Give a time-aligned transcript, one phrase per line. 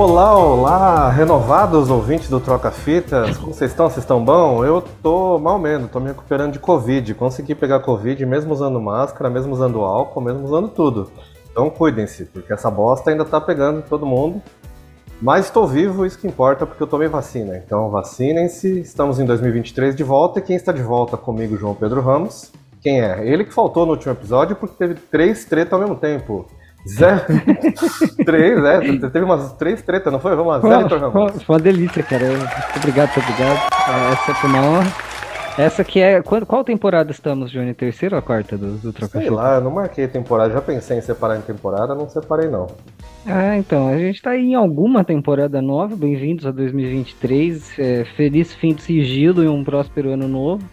[0.00, 3.90] Olá, olá, renovados ouvintes do Troca Fitas, como vocês estão?
[3.90, 4.64] Vocês estão bom?
[4.64, 7.14] Eu tô mal menos, tô me recuperando de Covid.
[7.14, 11.10] Consegui pegar Covid mesmo usando máscara, mesmo usando álcool, mesmo usando tudo.
[11.50, 14.40] Então cuidem-se, porque essa bosta ainda tá pegando todo mundo.
[15.20, 17.56] Mas estou vivo, isso que importa, porque eu tomei vacina.
[17.56, 22.00] Então vacinem-se, estamos em 2023 de volta e quem está de volta comigo, João Pedro
[22.00, 22.52] Ramos.
[22.80, 23.26] Quem é?
[23.26, 26.46] Ele que faltou no último episódio porque teve três tretas ao mesmo tempo.
[26.86, 27.24] Zé.
[28.24, 28.80] três, é.
[29.08, 30.34] Teve umas três tretas, não foi?
[30.36, 31.42] Vamos lá, Zé Litor Ramos.
[31.42, 32.26] Foi uma delícia, cara.
[32.26, 33.58] Muito obrigado, muito obrigado.
[34.12, 35.08] Essa foi uma honra.
[35.58, 36.22] Essa que é.
[36.22, 37.74] Qual, qual temporada estamos, Johnny?
[37.74, 40.52] Terceira ou a quarta do, do Troca Sei lá, eu não marquei temporada.
[40.52, 42.68] Já pensei em separar em temporada, não separei não.
[43.26, 43.88] Ah, então.
[43.88, 45.96] A gente tá aí em alguma temporada nova.
[45.96, 47.78] Bem-vindos a 2023.
[47.78, 50.64] É, feliz fim de sigilo e um próspero ano novo.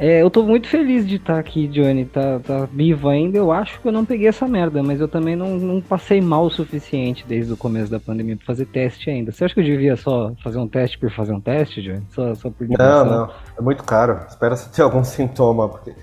[0.00, 3.36] É, eu tô muito feliz de estar tá aqui, Johnny, tá, tá vivo ainda.
[3.36, 6.46] Eu acho que eu não peguei essa merda, mas eu também não, não passei mal
[6.46, 9.30] o suficiente desde o começo da pandemia pra fazer teste ainda.
[9.30, 12.02] Você acha que eu devia só fazer um teste por fazer um teste, Johnny?
[12.08, 13.30] Só, só por Não, não.
[13.58, 14.20] É muito caro.
[14.26, 15.94] Espera se ter algum sintoma, porque.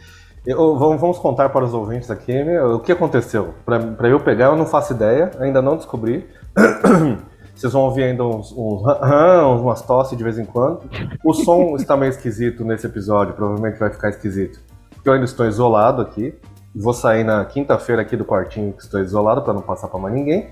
[0.45, 3.55] Eu, vamos, vamos contar para os ouvintes aqui né, o que aconteceu.
[3.65, 6.25] Para eu pegar, eu não faço ideia, ainda não descobri.
[7.57, 10.81] Vocês vão ouvir ainda uns, uns, uns umas tosse de vez em quando.
[11.23, 14.59] O som está meio esquisito nesse episódio, provavelmente vai ficar esquisito.
[14.91, 16.35] Porque eu ainda estou isolado aqui.
[16.75, 20.13] Vou sair na quinta-feira aqui do quartinho que estou isolado para não passar para mais
[20.13, 20.51] ninguém.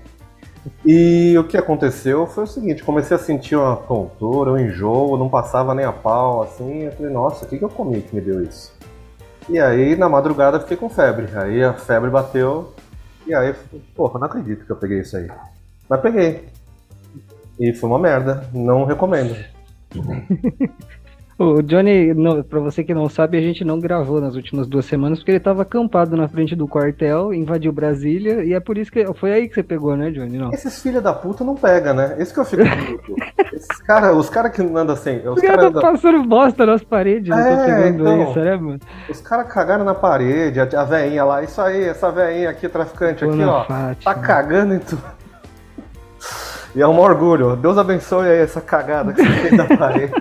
[0.84, 5.28] E o que aconteceu foi o seguinte: comecei a sentir uma tontura, um enjoo, não
[5.28, 6.82] passava nem a pau, assim.
[6.82, 8.76] Eu falei, nossa, o que, que eu comi que me deu isso?
[9.48, 11.28] E aí, na madrugada, fiquei com febre.
[11.36, 12.74] Aí a febre bateu.
[13.24, 13.54] E aí,
[13.94, 15.28] porra, não acredito que eu peguei isso aí.
[15.88, 16.55] Mas peguei.
[17.58, 18.48] E foi uma merda.
[18.52, 19.36] Não recomendo.
[21.38, 24.86] O Johnny, não, pra você que não sabe, a gente não gravou nas últimas duas
[24.86, 28.90] semanas porque ele tava acampado na frente do quartel, invadiu Brasília e é por isso
[28.90, 30.38] que foi aí que você pegou, né, Johnny?
[30.38, 30.50] Não.
[30.50, 32.16] Esses filha da puta não pega, né?
[32.18, 32.62] Esse que eu fico
[33.52, 35.18] Esses cara, os caras que andam assim.
[35.18, 38.40] Os, os caras cara tá passando bosta nas paredes, é, não tô pegando então, isso,
[38.40, 38.80] né, mano?
[39.10, 43.26] Os caras cagaram na parede, a, a veinha lá, isso aí, essa veinha aqui, traficante
[43.26, 44.14] aqui, ó, Fátima.
[44.14, 45.02] tá cagando em tudo.
[46.76, 47.56] E é um orgulho.
[47.56, 50.12] Deus abençoe aí essa cagada que você fez na parede.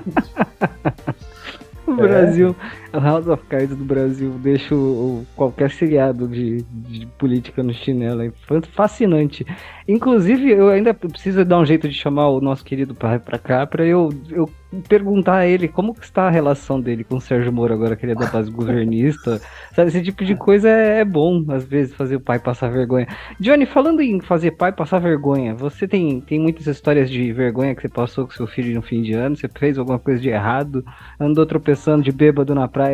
[1.86, 2.84] o Brasil, é.
[3.00, 8.24] House of Cards do Brasil deixa o, qualquer seriado de, de, política no chinelo.
[8.24, 8.32] É
[8.74, 9.46] fascinante.
[9.88, 13.68] Inclusive, eu ainda preciso dar um jeito de chamar o nosso querido pai pra cá,
[13.68, 14.50] pra eu, eu
[14.88, 18.06] perguntar a ele como que está a relação dele com o Sérgio Moro agora que
[18.06, 19.42] ele é da base governista.
[19.74, 23.08] Sabe, esse tipo de coisa é, é, bom, às vezes, fazer o pai passar vergonha.
[23.40, 27.82] Johnny, falando em fazer pai passar vergonha, você tem, tem muitas histórias de vergonha que
[27.82, 29.36] você passou com seu filho no fim de ano?
[29.36, 30.84] Você fez alguma coisa de errado?
[31.20, 32.84] Andou tropeçando de bêbado na praia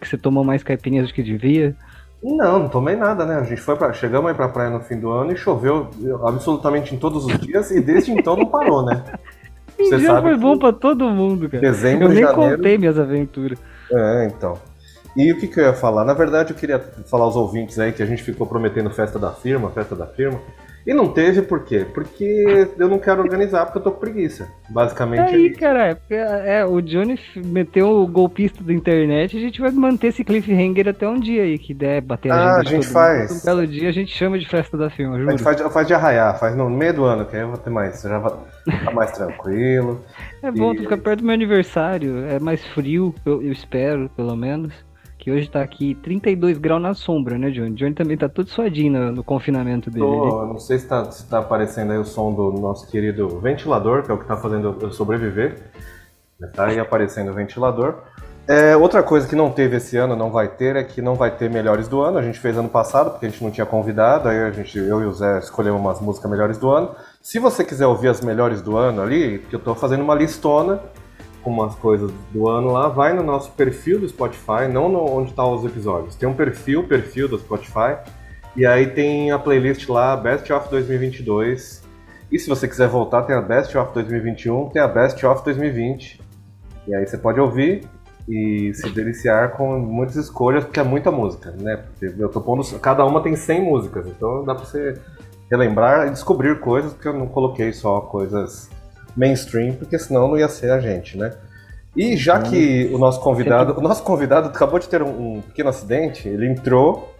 [0.00, 1.74] que você tomou mais caipirinhas do que devia?
[2.22, 3.36] Não, não tomei nada, né?
[3.36, 5.88] A gente foi para chegamos aí pra praia no fim do ano e choveu
[6.22, 9.02] absolutamente em todos os dias e desde então não parou, né?
[9.78, 11.62] Você sabe foi bom pra todo mundo, cara.
[11.62, 12.56] Dezembro, eu nem janeiro...
[12.56, 13.58] contei minhas aventuras.
[13.90, 14.58] É, então.
[15.16, 16.04] E o que, que eu ia falar?
[16.04, 19.30] Na verdade, eu queria falar aos ouvintes aí que a gente ficou prometendo festa da
[19.30, 20.38] firma, festa da firma.
[20.86, 21.86] E não teve por quê?
[21.92, 24.48] Porque eu não quero organizar porque eu tô com preguiça.
[24.70, 25.34] Basicamente.
[25.34, 29.70] É aí, cara, é, é, o Johnny meteu o golpista da internet, a gente vai
[29.70, 33.42] manter esse cliffhanger até um dia aí, que der bater a ah, a gente faz.
[33.42, 35.28] Um belo dia a gente chama de festa da firma, juro.
[35.28, 37.58] A gente faz, faz de arraiar, faz no meio do ano, que aí eu vou
[37.58, 38.00] ter mais.
[38.00, 38.32] Já vai
[38.64, 40.02] ficar mais tranquilo.
[40.42, 40.76] É bom, e...
[40.76, 44.72] tu fica perto do meu aniversário, é mais frio, eu, eu espero, pelo menos
[45.30, 47.74] que hoje tá aqui 32 graus na sombra, né, Johnny?
[47.74, 50.04] Johnny também tá todo suadinho no, no confinamento dele.
[50.04, 54.02] Tô, não sei se tá, se tá aparecendo aí o som do nosso querido ventilador,
[54.02, 55.58] que é o que tá fazendo eu sobreviver.
[56.54, 58.02] Tá aí aparecendo o ventilador.
[58.48, 61.30] É, outra coisa que não teve esse ano, não vai ter, é que não vai
[61.30, 62.18] ter melhores do ano.
[62.18, 65.00] A gente fez ano passado, porque a gente não tinha convidado, aí a gente, eu
[65.00, 66.96] e o Zé escolhemos umas músicas melhores do ano.
[67.22, 70.80] Se você quiser ouvir as melhores do ano ali, que eu tô fazendo uma listona
[71.48, 75.46] umas coisas do ano lá, vai no nosso perfil do Spotify, não no, onde estão
[75.46, 76.14] tá os episódios.
[76.14, 77.96] Tem um perfil, perfil do Spotify,
[78.54, 81.82] e aí tem a playlist lá, Best of 2022.
[82.30, 86.20] E se você quiser voltar, tem a Best of 2021, tem a Best of 2020.
[86.86, 87.88] E aí você pode ouvir
[88.28, 91.82] e se deliciar com muitas escolhas, porque é muita música, né?
[92.00, 95.00] Eu tô pondo, cada uma tem 100 músicas, então dá pra você
[95.50, 98.70] relembrar e descobrir coisas, porque eu não coloquei só coisas
[99.16, 101.32] mainstream, porque senão não ia ser a gente, né?
[101.96, 102.42] E já uhum.
[102.44, 106.46] que o nosso convidado, o nosso convidado acabou de ter um, um, pequeno acidente, ele
[106.46, 107.14] entrou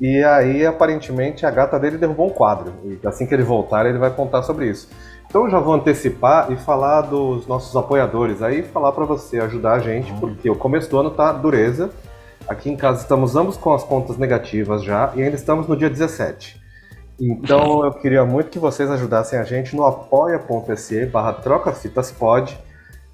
[0.00, 2.72] e aí aparentemente a gata dele derrubou um quadro.
[2.84, 4.88] E assim que ele voltar, ele vai contar sobre isso.
[5.28, 9.74] Então eu já vou antecipar e falar dos nossos apoiadores aí, falar para você ajudar
[9.74, 10.20] a gente, uhum.
[10.20, 11.90] porque o começo do ano tá dureza.
[12.48, 15.90] Aqui em casa estamos ambos com as contas negativas já e ainda estamos no dia
[15.90, 16.63] 17.
[17.20, 22.58] Então eu queria muito que vocês ajudassem a gente no apoia.se barra trocafitaspod.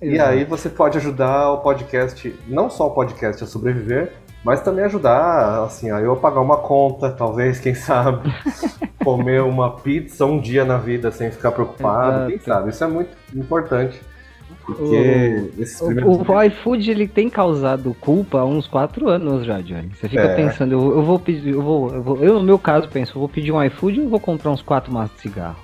[0.01, 4.13] E aí você pode ajudar o podcast, não só o podcast a sobreviver,
[4.43, 8.33] mas também ajudar, assim, a eu pagar uma conta, talvez, quem sabe,
[9.05, 12.29] comer uma pizza um dia na vida sem ficar preocupado, Exato.
[12.31, 14.01] quem sabe, isso é muito importante.
[14.65, 16.29] Porque o, primeiros...
[16.29, 19.91] o, iFood ele tem causado culpa há uns 4 anos já, Johnny.
[19.95, 20.37] Você fica é.
[20.37, 23.21] pensando, eu, eu, vou pedir, eu vou, eu vou, eu no meu caso penso, eu
[23.21, 25.57] vou pedir um iFood ou vou comprar uns 4 maços de cigarro?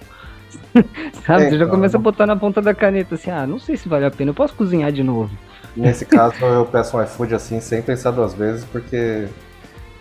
[1.24, 1.44] Sabe?
[1.44, 1.70] É, você já então.
[1.70, 4.30] começa a botar na ponta da caneta assim, ah, não sei se vale a pena,
[4.30, 5.30] eu posso cozinhar de novo.
[5.76, 9.28] Nesse caso eu peço um iFood assim sem pensar duas vezes, porque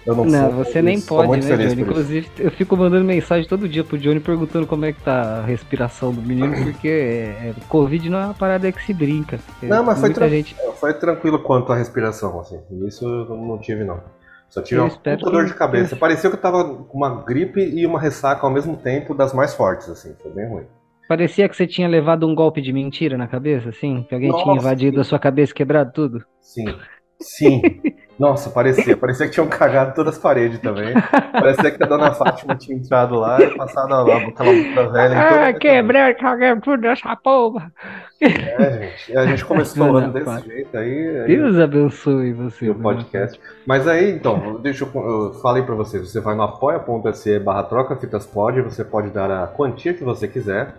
[0.06, 1.82] eu não, não você nem pode, né, Johnny?
[1.82, 5.46] Inclusive, eu fico mandando mensagem todo dia pro Johnny perguntando como é que tá a
[5.46, 9.40] respiração do menino, porque é, Covid não é uma parada que se brinca.
[9.64, 10.56] Não, mas foi, tra gente...
[10.80, 12.60] foi tranquilo quanto a respiração, assim.
[12.88, 14.00] Isso eu não tive, não.
[14.48, 15.18] Só tive eu uma que...
[15.18, 15.96] dor de cabeça.
[15.96, 19.54] Parecia que eu tava com uma gripe e uma ressaca ao mesmo tempo, das mais
[19.56, 20.16] fortes, assim.
[20.22, 20.66] Foi bem ruim.
[21.08, 24.04] Parecia que você tinha levado um golpe de mentira na cabeça, assim?
[24.08, 25.02] Que alguém Nossa, tinha invadido sim.
[25.02, 26.26] a sua cabeça e quebrado tudo?
[26.42, 26.66] Sim.
[27.20, 27.62] Sim.
[28.18, 28.96] Nossa, parecia.
[28.96, 30.94] Parecia que tinham cagado todas as paredes também.
[31.34, 35.20] Parecia que a dona Fátima tinha entrado lá e passado lá aquela puta velha.
[35.20, 37.72] Ah, quebrei, caguei tudo essa porra.
[38.22, 39.18] É, gente.
[39.18, 40.42] A gente começou falando desse pai.
[40.44, 41.28] jeito aí, aí.
[41.28, 42.70] Deus abençoe você.
[42.70, 43.40] O podcast.
[43.66, 46.10] Mas aí, então, deixa eu, eu falei pra vocês.
[46.10, 50.28] Você vai no apoia.se barra troca fitas pode, você pode dar a quantia que você
[50.28, 50.74] quiser.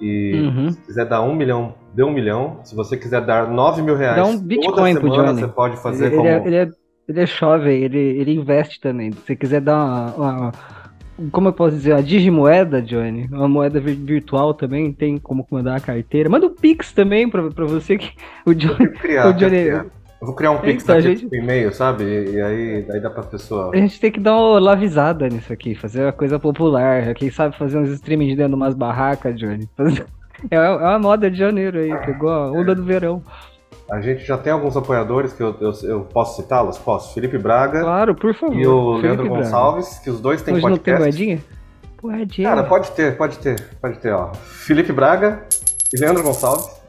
[0.00, 0.70] E uhum.
[0.70, 2.60] se quiser dar um milhão, dê um milhão.
[2.64, 6.16] Se você quiser dar nove mil reais um Bitcoin toda semana, você pode fazer ele,
[6.16, 6.28] como...
[6.28, 6.68] Ele é, ele, é,
[7.08, 9.12] ele é jovem, ele, ele investe também.
[9.12, 10.52] Se você quiser dar uma, uma,
[11.30, 11.92] Como eu posso dizer?
[11.92, 13.28] A digimoeda, Johnny.
[13.30, 16.30] Uma moeda virtual também, tem como mandar a carteira.
[16.30, 18.10] Manda o um Pix também pra, pra você que
[18.46, 18.88] o Johnny...
[18.92, 19.68] Criar, o Johnny
[20.20, 21.26] eu vou criar um pix então, gente...
[21.26, 22.04] por e-mail, sabe?
[22.04, 23.70] E aí, aí dá pra pessoa.
[23.72, 27.14] A gente tem que dar uma lavisada nisso aqui, fazer uma coisa popular.
[27.14, 29.68] Quem sabe fazer uns streaming dentro de umas barracas, Johnny.
[30.50, 33.22] É, é uma moda de janeiro aí, pegou a onda do verão.
[33.90, 36.78] A gente já tem alguns apoiadores que eu, eu, eu posso citá-los?
[36.78, 37.12] Posso?
[37.12, 37.82] Felipe Braga.
[37.82, 38.56] Claro, por favor.
[38.56, 39.44] E o Felipe Leandro Braga.
[39.44, 40.90] Gonçalves, que os dois têm Hoje podcast.
[40.90, 41.44] não tem moedinha?
[42.02, 42.48] Moedinha.
[42.48, 44.32] Cara, pode ter, pode ter, pode ter, ó.
[44.32, 45.44] Felipe Braga
[45.92, 46.79] e Leandro Gonçalves.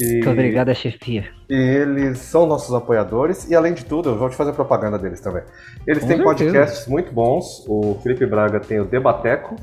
[0.00, 1.24] Muito obrigado, chefia.
[1.48, 3.48] E eles são nossos apoiadores.
[3.48, 5.42] E além de tudo, eu vou te fazer propaganda deles também.
[5.86, 6.44] Eles Com têm certeza.
[6.44, 7.64] podcasts muito bons.
[7.68, 9.56] O Felipe Braga tem o Debateco.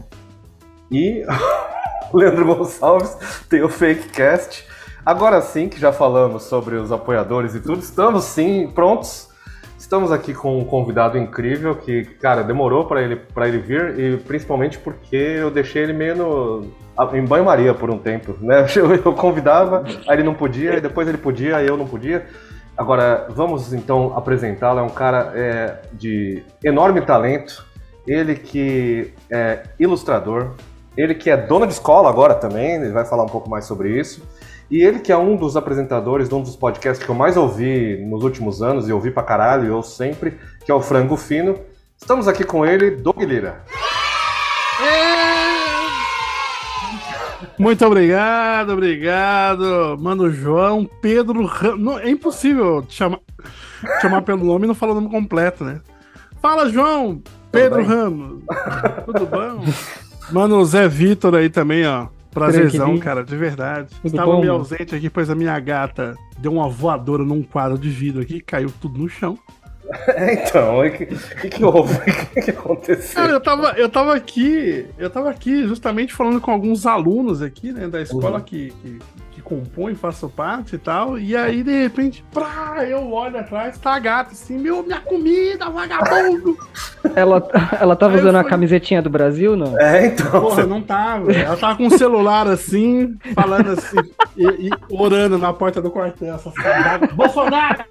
[0.92, 1.24] E
[2.12, 3.18] o Leandro Gonçalves
[3.50, 4.66] tem o Fakecast.
[5.06, 9.30] Agora sim, que já falamos sobre os apoiadores e tudo, estamos sim prontos.
[9.78, 14.18] Estamos aqui com um convidado incrível que, cara, demorou para ele, pra ele vir e
[14.18, 16.72] principalmente porque eu deixei ele meio no,
[17.14, 18.66] em banho-maria por um tempo, né?
[18.76, 22.26] Eu, eu convidava, aí ele não podia, e depois ele podia, aí eu não podia.
[22.78, 24.80] Agora, vamos então apresentá-lo.
[24.80, 27.66] É um cara é, de enorme talento.
[28.06, 30.52] Ele que é ilustrador,
[30.98, 33.98] ele que é dono de escola agora também, ele vai falar um pouco mais sobre
[33.98, 34.22] isso.
[34.70, 37.98] E ele que é um dos apresentadores de um dos podcasts que eu mais ouvi
[38.06, 41.58] nos últimos anos, e ouvi pra caralho, eu sempre, que é o Frango Fino.
[41.98, 43.64] Estamos aqui com ele, Doug Lira.
[47.64, 49.98] Muito obrigado, obrigado.
[49.98, 52.02] Mano, João Pedro Ramos.
[52.02, 53.20] É impossível chamar,
[54.02, 55.80] chamar pelo nome e não falar o nome completo, né?
[56.42, 58.44] Fala, João Pedro Ramos.
[59.06, 59.64] Tudo bom?
[60.30, 62.08] Mano, Zé Vitor aí também, ó.
[62.32, 63.96] Prazerzão, cara, de verdade.
[63.96, 67.78] Tudo Estava bom, meio ausente aqui, pois a minha gata deu uma voadora num quadro
[67.78, 69.40] de vidro aqui caiu tudo no chão.
[70.08, 71.94] É, então, o que, que, que houve?
[72.04, 73.22] O que, que aconteceu?
[73.22, 77.72] Cara, eu tava, eu tava aqui, eu tava aqui justamente falando com alguns alunos aqui,
[77.72, 78.44] né, da escola uhum.
[78.44, 79.00] que, que,
[79.32, 83.94] que compõe, faço parte e tal, e aí, de repente, pra, eu olho atrás, tá
[83.94, 86.58] a gata assim, meu, minha comida, vagabundo!
[87.16, 87.46] Ela,
[87.82, 89.78] ela tava usando a camisetinha do Brasil, não?
[89.78, 90.40] É, então.
[90.40, 91.34] Porra, não tava.
[91.34, 93.98] Ela tava com o celular assim, falando assim,
[94.38, 96.54] e, e orando na porta do quartel, essas
[97.14, 97.84] Bolsonaro!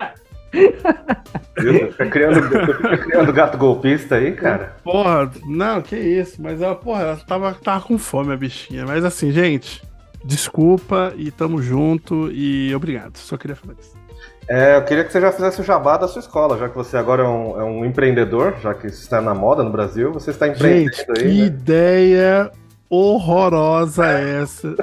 [0.52, 4.76] Fica criando, fica criando gato golpista aí, cara.
[4.84, 6.40] Porra, não, que isso.
[6.40, 8.84] Mas ela, porra, ela tava, tava com fome, a bichinha.
[8.86, 9.82] Mas assim, gente,
[10.24, 13.16] desculpa e tamo junto e obrigado.
[13.16, 14.02] Só queria falar isso.
[14.48, 16.96] É, eu queria que você já fizesse o jabá da sua escola, já que você
[16.96, 20.48] agora é um, é um empreendedor, já que está na moda no Brasil, você está
[20.48, 21.16] empreendendo gente, aí.
[21.16, 21.46] Que né?
[21.46, 22.50] ideia
[22.90, 24.74] horrorosa é essa.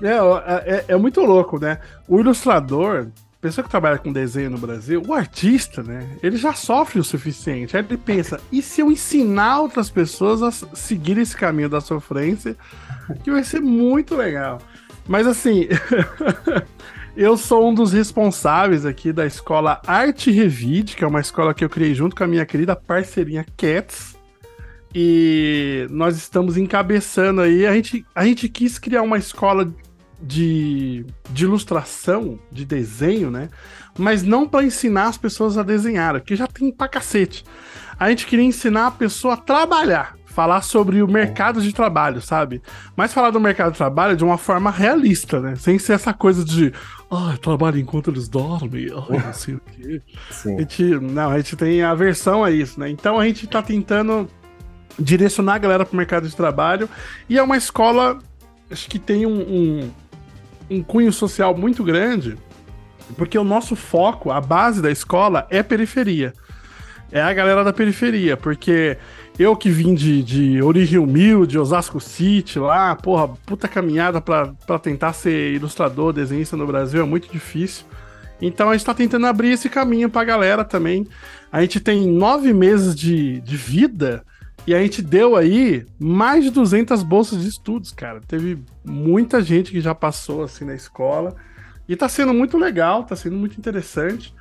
[0.01, 1.79] é, é, é muito louco, né?
[2.07, 3.07] O ilustrador,
[3.39, 6.07] pessoa que trabalha com desenho no Brasil, o artista, né?
[6.23, 7.77] Ele já sofre o suficiente.
[7.77, 12.55] Aí ele pensa, e se eu ensinar outras pessoas a seguir esse caminho da sofrência,
[13.23, 14.59] que vai ser muito legal.
[15.07, 15.67] Mas assim,
[17.15, 21.63] eu sou um dos responsáveis aqui da escola Arte Revide, que é uma escola que
[21.63, 24.17] eu criei junto com a minha querida parceirinha Cats.
[24.93, 27.67] E nós estamos encabeçando aí.
[27.67, 29.71] A gente, a gente quis criar uma escola
[30.21, 33.49] de, de ilustração, de desenho, né?
[33.97, 37.43] Mas não para ensinar as pessoas a desenhar, porque já tem pra cacete.
[37.99, 42.61] A gente queria ensinar a pessoa a trabalhar, falar sobre o mercado de trabalho, sabe?
[42.95, 45.55] Mas falar do mercado de trabalho de uma forma realista, né?
[45.55, 46.71] Sem ser essa coisa de,
[47.09, 50.01] ah, trabalho enquanto eles dormem, ai, não sei o quê.
[50.29, 50.55] Sim.
[50.55, 52.89] A gente, não, a gente tem aversão a isso, né?
[52.89, 54.29] Então a gente tá tentando
[54.99, 56.89] direcionar a galera pro mercado de trabalho
[57.29, 58.19] e é uma escola,
[58.69, 59.91] acho que tem um, um,
[60.69, 62.37] um cunho social muito grande,
[63.15, 66.33] porque o nosso foco, a base da escola é periferia.
[67.11, 68.97] É a galera da periferia, porque
[69.39, 75.13] eu que vim de, de origem humilde, Osasco City, lá, porra, puta caminhada pra tentar
[75.13, 77.85] ser ilustrador, desenhista no Brasil é muito difícil.
[78.41, 81.07] Então a gente tá tentando abrir esse caminho pra galera também.
[81.51, 84.23] A gente tem nove meses de, de vida
[84.67, 88.19] e a gente deu aí mais de 200 bolsas de estudos, cara.
[88.27, 91.37] Teve muita gente que já passou assim na escola.
[91.87, 94.35] E tá sendo muito legal, tá sendo muito interessante.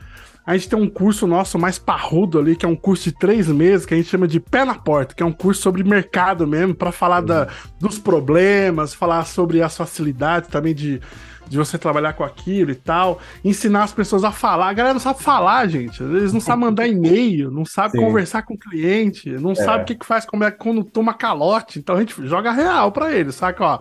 [0.45, 3.47] A gente tem um curso nosso mais parrudo ali, que é um curso de três
[3.47, 6.45] meses, que a gente chama de Pé na Porta, que é um curso sobre mercado
[6.45, 7.47] mesmo, para falar da,
[7.78, 11.00] dos problemas, falar sobre as facilidades também de,
[11.49, 14.69] de você trabalhar com aquilo e tal, ensinar as pessoas a falar.
[14.69, 16.03] A galera não sabe falar, gente.
[16.03, 18.07] Eles não sabem mandar e-mail, não sabem Sim.
[18.07, 21.79] conversar com o cliente, não sabe o que, que faz como é, quando toma calote.
[21.79, 23.65] Então a gente joga real para eles, saca?
[23.65, 23.79] Ó,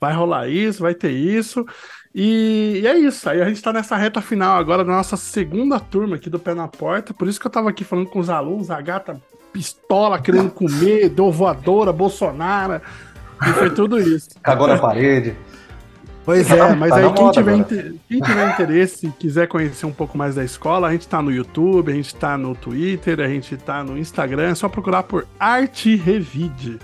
[0.00, 1.66] vai rolar isso, vai ter isso.
[2.14, 3.28] E, e é isso.
[3.28, 6.54] Aí a gente tá nessa reta final agora da nossa segunda turma aqui do Pé
[6.54, 7.14] na Porta.
[7.14, 9.20] Por isso que eu tava aqui falando com os alunos, a gata
[9.52, 12.80] pistola querendo comer, deu voadora, Bolsonaro.
[13.46, 14.30] E foi tudo isso.
[14.42, 15.34] Cagou na parede.
[16.24, 17.64] Pois Tá é, mas tá aí quem tiver,
[18.08, 21.32] quem tiver interesse e quiser conhecer um pouco mais da escola, a gente tá no
[21.32, 25.26] YouTube, a gente tá no Twitter, a gente tá no Instagram, é só procurar por
[25.38, 26.78] Arte Revide.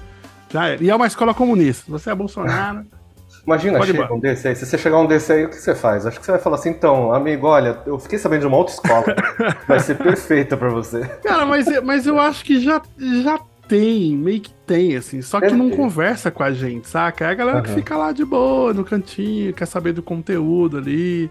[0.51, 0.79] Já é.
[0.81, 1.85] E é uma escola comunista.
[1.89, 2.85] Você é Bolsonaro.
[3.47, 4.57] Imagina, Pode chega um desse aí.
[4.57, 6.05] Se você chegar um desse aí, o que você faz?
[6.05, 8.75] Acho que você vai falar assim, então, amigo, olha, eu fiquei sabendo de uma outra
[8.75, 9.05] escola.
[9.67, 11.01] vai ser perfeita pra você.
[11.25, 13.39] Cara, mas, mas eu acho que já, já
[13.69, 15.21] tem, meio que tem, assim.
[15.21, 17.27] Só que não conversa com a gente, saca?
[17.27, 17.77] É a galera que Aham.
[17.77, 21.31] fica lá de boa, no cantinho, quer saber do conteúdo ali,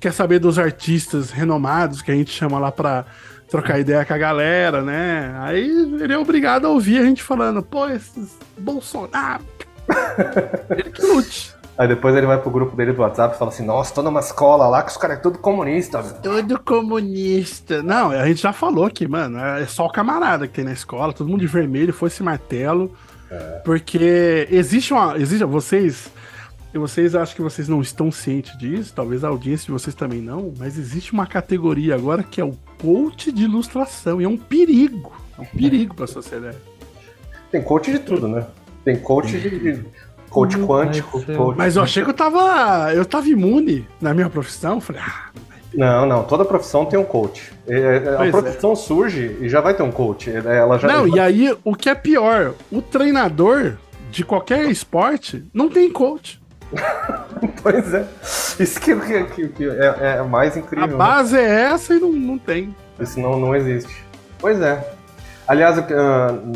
[0.00, 3.04] quer saber dos artistas renomados que a gente chama lá pra
[3.48, 5.34] trocar ideia com a galera, né?
[5.40, 5.68] Aí
[6.00, 9.44] ele é obrigado a ouvir a gente falando, pô, esses Bolsonaro.
[10.70, 11.54] ele que lute.
[11.76, 14.20] Aí depois ele vai pro grupo dele do WhatsApp e fala assim, nossa, tô numa
[14.20, 16.00] escola lá que os caras é tudo comunista.
[16.00, 17.82] velho." Todo comunista.
[17.82, 21.12] Não, a gente já falou que, mano, é só o camarada que tem na escola,
[21.12, 22.92] todo mundo de vermelho, foi esse martelo.
[23.64, 25.16] Porque existe uma.
[25.18, 26.08] Existe, vocês.
[26.72, 30.20] e Vocês acham que vocês não estão cientes disso, talvez a audiência de vocês também
[30.20, 34.36] não, mas existe uma categoria agora que é o coach de ilustração, e é um
[34.36, 35.12] perigo.
[35.38, 36.58] É um perigo pra sociedade.
[37.50, 38.46] Tem coach de tudo, né?
[38.84, 39.84] Tem coach de.
[40.34, 41.56] Coach quântico, coach.
[41.56, 42.92] Mas eu achei que eu tava.
[42.92, 44.80] Eu tava imune na minha profissão.
[44.80, 45.30] Falei, ah,
[45.72, 47.52] Não, não, toda profissão tem um coach.
[47.66, 48.30] É, é, A é.
[48.30, 50.30] profissão surge e já vai ter um coach.
[50.30, 53.74] É, Ela já Não, e aí o que é pior, o treinador
[54.10, 56.40] de qualquer esporte não tem coach.
[57.62, 58.06] Pois é.
[58.60, 60.86] Isso que, que- que- que é, é mais A incrível.
[60.88, 60.94] né?
[60.96, 62.74] base é essa e não, não tem.
[63.00, 64.04] Isso não, não existe.
[64.38, 64.86] Pois é.
[65.46, 65.78] Aliás,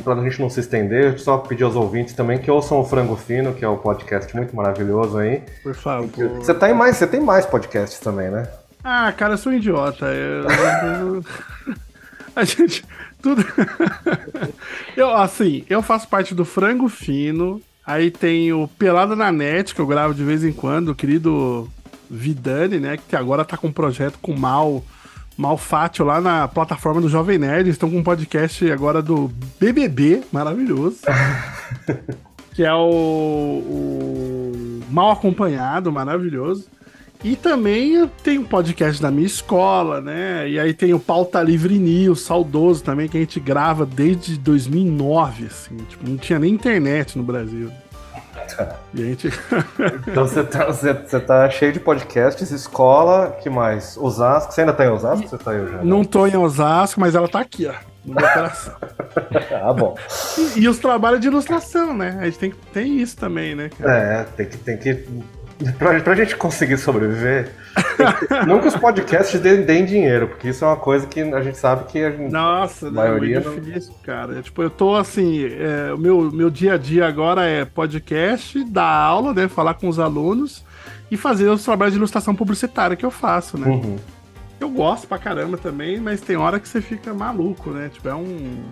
[0.02, 3.16] para a gente não se estender, só pedir aos ouvintes também que ouçam o Frango
[3.16, 5.42] Fino, que é o podcast muito maravilhoso aí.
[5.62, 6.08] Por favor.
[6.36, 8.48] Você tá em mais, você tem mais podcasts também, né?
[8.82, 10.06] Ah, cara, eu sou um idiota.
[10.06, 11.22] Eu-
[12.34, 12.84] a gente.
[13.20, 13.44] Tudo.
[14.96, 17.60] eu, assim, eu faço parte do Frango Fino.
[17.84, 21.68] Aí tem o Pelada na Net, que eu gravo de vez em quando, o querido
[22.08, 22.98] Vidani, né?
[23.08, 24.82] Que agora tá com um projeto com o Mal.
[25.38, 27.60] Malfátio lá na plataforma do Jovem Nerd.
[27.60, 29.30] Eles estão com um podcast agora do
[29.60, 30.98] BBB, maravilhoso.
[32.52, 36.66] que é o, o Mal Acompanhado, maravilhoso.
[37.22, 40.50] E também tenho um podcast da minha escola, né?
[40.50, 45.46] E aí tem o Pauta Livre News, saudoso também, que a gente grava desde 2009,
[45.46, 45.76] assim.
[45.88, 47.70] Tipo, não tinha nem internet no Brasil.
[48.94, 49.28] E a gente...
[50.06, 53.96] Então você tá, você, você tá cheio de podcasts, escola, que mais?
[53.96, 54.52] Osasco.
[54.52, 55.28] Você ainda tá em Osasco?
[55.28, 55.82] Você tá aí já?
[55.82, 57.74] não tô em Osasco, mas ela tá aqui, ó.
[58.04, 58.74] No meu coração.
[59.62, 59.96] Ah, bom.
[60.56, 62.18] E, e os trabalhos de ilustração, né?
[62.20, 63.68] A gente tem, tem isso também, né?
[63.76, 63.92] cara?
[63.92, 64.56] É, tem que.
[64.58, 65.06] Tem que
[65.78, 67.50] pra, pra gente conseguir sobreviver,
[68.46, 71.58] não que os podcasts deem, deem dinheiro, porque isso é uma coisa que a gente
[71.58, 72.32] sabe que a gente.
[72.32, 74.38] Nossa, A não, maioria é muito difícil, cara.
[74.38, 78.62] É, Tipo, eu tô assim, é, o meu, meu dia a dia agora é podcast,
[78.64, 79.48] dar aula, né?
[79.48, 80.64] Falar com os alunos
[81.10, 83.68] e fazer os trabalhos de ilustração publicitária que eu faço, né?
[83.68, 83.96] Uhum.
[84.60, 87.90] Eu gosto pra caramba também, mas tem hora que você fica maluco, né?
[87.92, 88.64] Tipo, é um.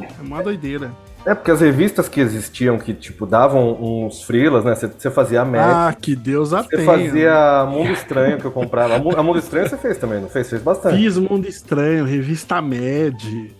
[0.00, 0.92] É uma doideira.
[1.26, 4.74] É, porque as revistas que existiam, que, tipo, davam uns frilas, né?
[4.76, 8.94] Você fazia a Ah, que Deus a Você fazia Mundo Estranho que eu comprava.
[8.94, 10.48] A Mu- a Mundo Estranho você fez também, não fez?
[10.48, 10.96] Fez bastante.
[10.96, 13.52] Fiz Mundo Estranho, Revista Med.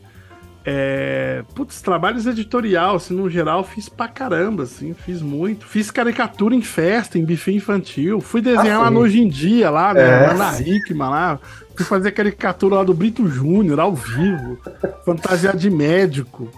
[0.65, 1.43] É...
[1.55, 5.67] Putz, trabalhos editorial, assim, no geral, fiz pra caramba, assim, fiz muito.
[5.67, 8.21] Fiz caricatura em festa, em buffet infantil.
[8.21, 10.25] Fui desenhar Ah, lá no Hoje em Dia, lá, né?
[10.25, 10.61] É, lá na.
[10.61, 11.39] Hickman, lá.
[11.75, 14.57] Fui fazer caricatura lá do Brito Júnior, ao vivo.
[15.05, 16.49] Fantasiar de médico.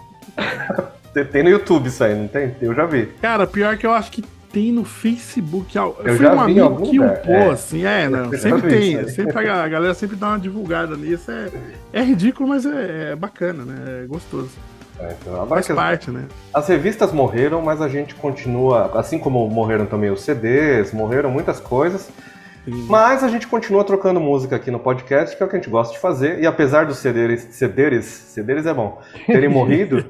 [1.13, 2.55] Tem- Tem no YouTube isso aí, não tem?
[2.61, 3.07] Eu já vi.
[3.21, 5.77] Cara, pior que eu acho que tem no Facebook.
[5.77, 7.49] Eu fui já um vi amigo que upou, é.
[7.51, 9.07] assim, é, não, sempre tem.
[9.07, 11.31] Sempre a, galera sempre dá uma divulgada nisso.
[11.31, 11.49] É,
[11.93, 14.03] é ridículo, mas é, é bacana, né?
[14.03, 14.49] É gostoso.
[14.99, 16.25] É, então, agora Faz que as, parte, né?
[16.53, 18.91] as revistas morreram, mas a gente continua.
[18.99, 22.09] Assim como morreram também os CDs, morreram muitas coisas.
[22.65, 22.85] Sim.
[22.89, 25.69] Mas a gente continua trocando música aqui no podcast, que é o que a gente
[25.69, 26.39] gosta de fazer.
[26.39, 30.05] E apesar dos cederes, cederes, cederes é bom, terem morrido,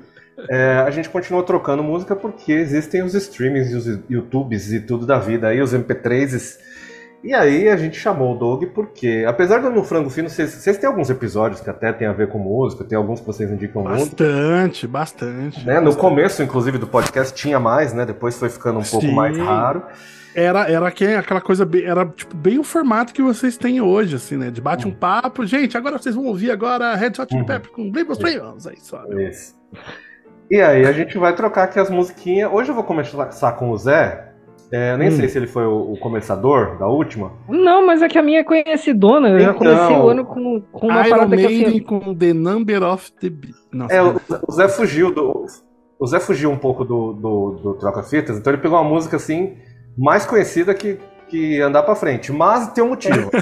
[0.50, 5.06] é, a gente continua trocando música porque existem os streamings e os YouTubes e tudo
[5.06, 6.58] da vida aí, os MP3s.
[7.22, 10.88] E aí a gente chamou o Doug porque, apesar do No Frango Fino, vocês, têm
[10.88, 14.00] alguns episódios que até tem a ver com música, tem alguns que vocês indicam muito.
[14.24, 15.66] Bastante, bastante.
[15.66, 15.80] Né?
[15.82, 16.00] No bastante.
[16.02, 18.06] começo, inclusive, do podcast tinha mais, né?
[18.06, 19.14] Depois foi ficando um pouco Sim.
[19.14, 19.84] mais raro.
[20.34, 24.16] Era, era que, aquela coisa, bem- era tipo, bem o formato que vocês têm hoje,
[24.16, 24.50] assim, né?
[24.50, 25.46] De bate um papo.
[25.46, 27.44] Gente, agora vocês vão ouvir agora Red Hot Uhum.
[27.46, 28.66] Pepper com Blimble Streams.
[28.70, 29.04] Aí só.
[29.12, 29.56] Isso.
[30.50, 32.52] E aí a gente vai trocar aqui as musiquinhas.
[32.52, 34.28] Hoje eu vou começar com o Zé.
[34.72, 35.12] É, nem Hum.
[35.12, 37.32] sei se ele foi o, o começador da última.
[37.48, 39.30] Não, mas é que a minha é conhecidona.
[39.30, 41.80] Eu já Então, comecei o ano com, com uma Iron parada que Maiden assim.
[41.80, 43.58] com The Number of the Beast.
[43.74, 44.16] Nossa, É, o,
[44.48, 45.46] o Zé fugiu do.
[46.00, 49.58] O Zé fugiu um pouco do, do, do Troca-Fitas, então ele pegou uma música assim,
[49.98, 50.98] mais conhecida que,
[51.30, 52.32] que andar pra frente.
[52.32, 53.30] Mas tem um motivo.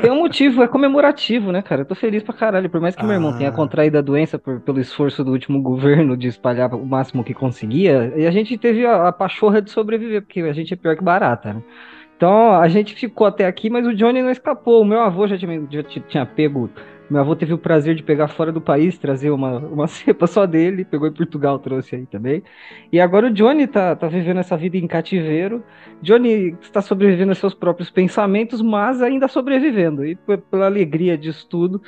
[0.00, 1.80] Tem um motivo, é comemorativo, né, cara?
[1.80, 2.68] Eu tô feliz pra caralho.
[2.68, 3.38] Por mais que meu irmão Ah.
[3.38, 7.32] tenha contraído a doença por- pelo esforço do último governo de espalhar o máximo que
[7.32, 10.94] conseguia, e a gente teve a, a pachorra de sobreviver, porque a gente é pior
[10.96, 11.62] que barata, né?
[12.16, 14.82] Então a gente ficou até aqui, mas o Johnny não escapou.
[14.82, 16.70] O meu avô já tinha, já ti- tinha pego.
[17.08, 20.44] Meu avô teve o prazer de pegar fora do país, trazer uma, uma cepa só
[20.44, 22.42] dele, pegou em Portugal, trouxe aí também.
[22.92, 25.64] E agora o Johnny tá, tá vivendo essa vida em cativeiro.
[26.02, 30.04] Johnny está sobrevivendo aos seus próprios pensamentos, mas ainda sobrevivendo.
[30.04, 31.80] E pela alegria disso tudo,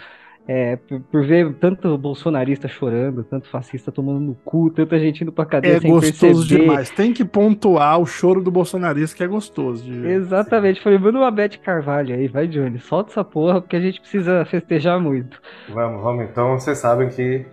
[0.50, 5.30] é, por, por ver tanto bolsonarista chorando, tanto fascista tomando no cu, tanta gente indo
[5.30, 6.62] pra cadeia É sem gostoso perceber.
[6.62, 6.88] demais.
[6.88, 9.84] Tem que pontuar o choro do bolsonarista, que é gostoso.
[9.84, 10.10] De ver.
[10.12, 14.00] Exatamente, falei, manda uma Beth Carvalho aí, vai Johnny, solta essa porra, porque a gente
[14.00, 15.38] precisa festejar muito.
[15.68, 16.58] vamos, vamos então.
[16.58, 17.44] Vocês sabem que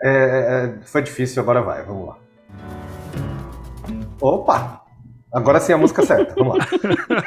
[0.00, 1.82] é, é, foi difícil, agora vai.
[1.82, 2.16] Vamos lá.
[4.20, 4.82] Opa!
[5.32, 6.34] Agora sim a música certa.
[6.36, 6.66] Vamos lá.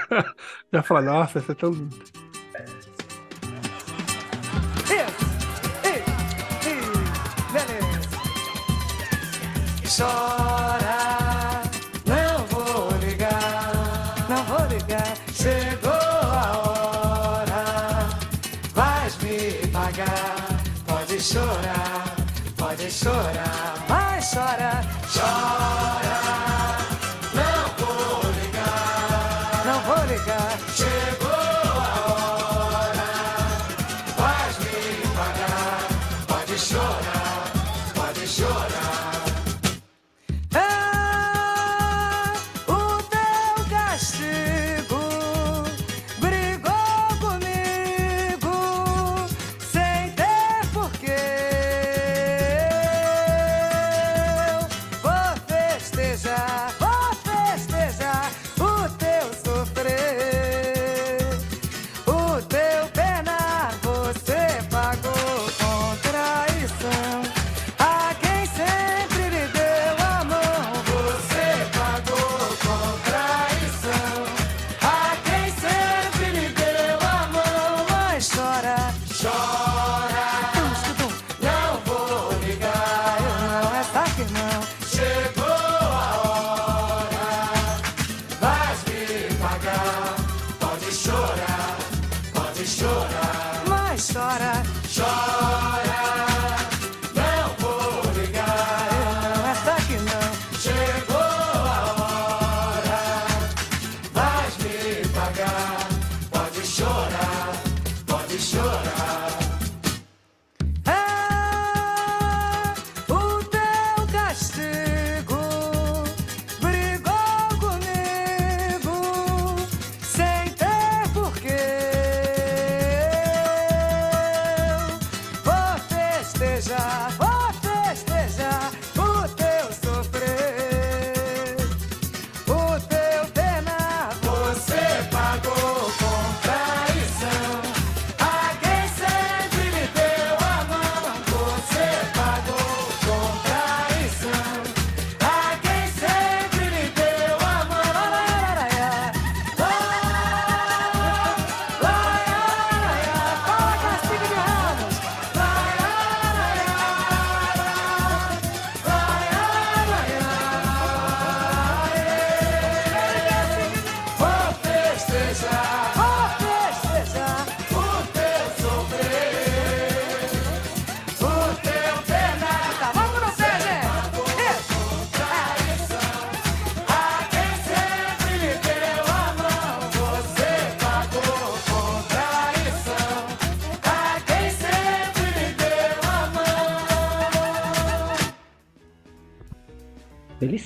[0.72, 1.96] Já falei, nossa, essa é tão linda.
[10.00, 10.49] Chora,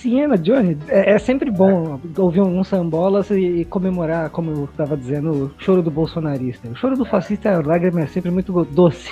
[0.04, 0.78] Felicina, Johnny.
[0.90, 5.52] É, é sempre bom ouvir um sambolas e, e comemorar, como eu tava dizendo, o
[5.58, 6.68] choro do bolsonarista.
[6.68, 9.12] O choro do fascista, a lágrima é sempre muito doce.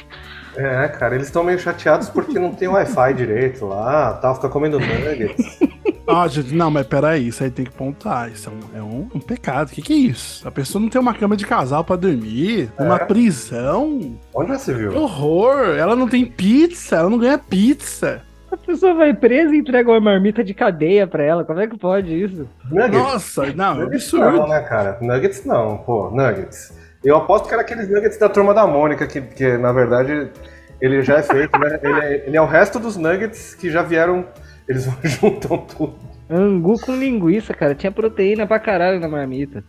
[0.58, 4.80] É, cara, eles estão meio chateados porque não tem Wi-Fi direito lá, tal, fica comendo
[4.80, 5.60] nuggets.
[6.08, 8.30] Ah, gente, não, mas peraí, isso aí tem que pontuar.
[8.30, 9.70] Isso é um, é um, um pecado.
[9.70, 10.46] O que, que é isso?
[10.46, 13.06] A pessoa não tem uma cama de casal pra dormir, uma É.
[13.06, 14.18] prisão.
[14.34, 14.94] Onde já se Que viu?
[14.98, 15.70] horror!
[15.78, 18.24] Ela não tem pizza, ela não ganha pizza.
[18.72, 21.44] A pessoa vai presa e entrega uma marmita de cadeia pra ela.
[21.44, 22.48] Como é que pode isso?
[22.72, 22.98] Nuggets?
[22.98, 24.32] Nossa, não, é absurdo.
[24.32, 24.98] não, né, cara?
[25.02, 26.74] Nuggets não, pô, nuggets.
[27.04, 30.32] Eu aposto que era aqueles nuggets da turma da Mônica, que, que na verdade
[30.80, 31.80] ele já é feito, né?
[31.84, 34.26] Ele é, ele é o resto dos nuggets que já vieram.
[34.70, 35.96] Eles juntam tudo.
[36.30, 37.76] Angu com linguiça, cara.
[37.76, 39.66] Tinha proteína pra caralho na marmita.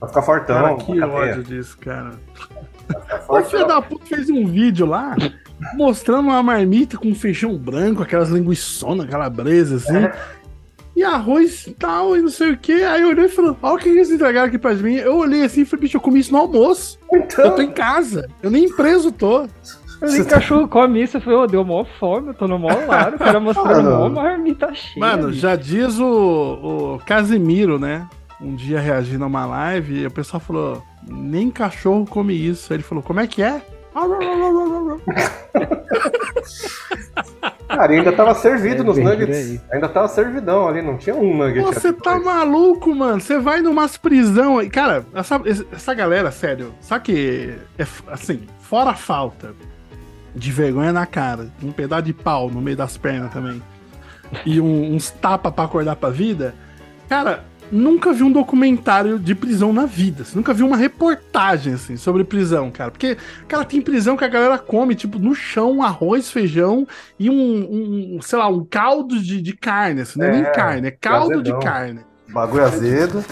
[0.00, 0.62] Pra ficar fortão.
[0.62, 2.12] Cara, que ódio disso, cara.
[3.28, 5.14] O filho da puta fez um vídeo lá
[5.74, 9.98] mostrando uma marmita com feijão branco, aquelas linguiçonas calabresas, assim.
[9.98, 10.12] É.
[10.96, 12.72] E arroz e tal, e não sei o que.
[12.82, 14.96] Aí eu olhei e falei, olha o que eles entregaram aqui pra mim.
[14.96, 16.98] Eu olhei assim e falei, bicho, eu comi isso no almoço.
[17.12, 18.28] Eu Então, tô em casa.
[18.42, 19.42] Eu nem preso tô.
[20.00, 21.16] Eu nem cachorro come isso.
[21.16, 23.14] Eu falei, ô, deu mó fome, eu tô no mó lar.
[23.14, 24.10] O cara mostrando mó não.
[24.10, 24.98] marmita cheia.
[24.98, 28.08] Mano, já diz o, o Casimiro, né?
[28.40, 32.72] Um dia reagindo a uma live, e o pessoal falou: nem cachorro come isso.
[32.72, 33.60] Aí ele falou: como é que é?
[37.68, 39.36] cara, e ainda tava servido É nos nuggets.
[39.36, 39.60] aí.
[39.72, 41.62] Ainda tava servidão ali, não tinha um nugget.
[41.64, 42.24] Você tá depois.
[42.24, 43.20] maluco, mano?
[43.20, 44.68] Você vai numas prisão aí.
[44.70, 45.40] Cara, essa,
[45.72, 49.54] essa galera, sério, sabe que é assim, fora a falta
[50.34, 53.62] de vergonha na cara, um pedaço de pau no meio das pernas também,
[54.44, 56.54] e um- uns tapa pra acordar pra vida,
[57.08, 60.24] cara, nunca vi um documentário de prisão na vida.
[60.24, 62.90] Você nunca viu uma reportagem, assim, sobre prisão, cara.
[62.90, 66.86] Porque, cara, tem prisão que a galera come, tipo, no chão, arroz, feijão
[67.18, 70.44] e um, um, sei lá, um caldo de, de carne, assim, não é, É, nem
[70.52, 71.58] carne, é caldo azedão.
[71.58, 72.00] de carne.
[72.28, 73.24] Bagulho azedo.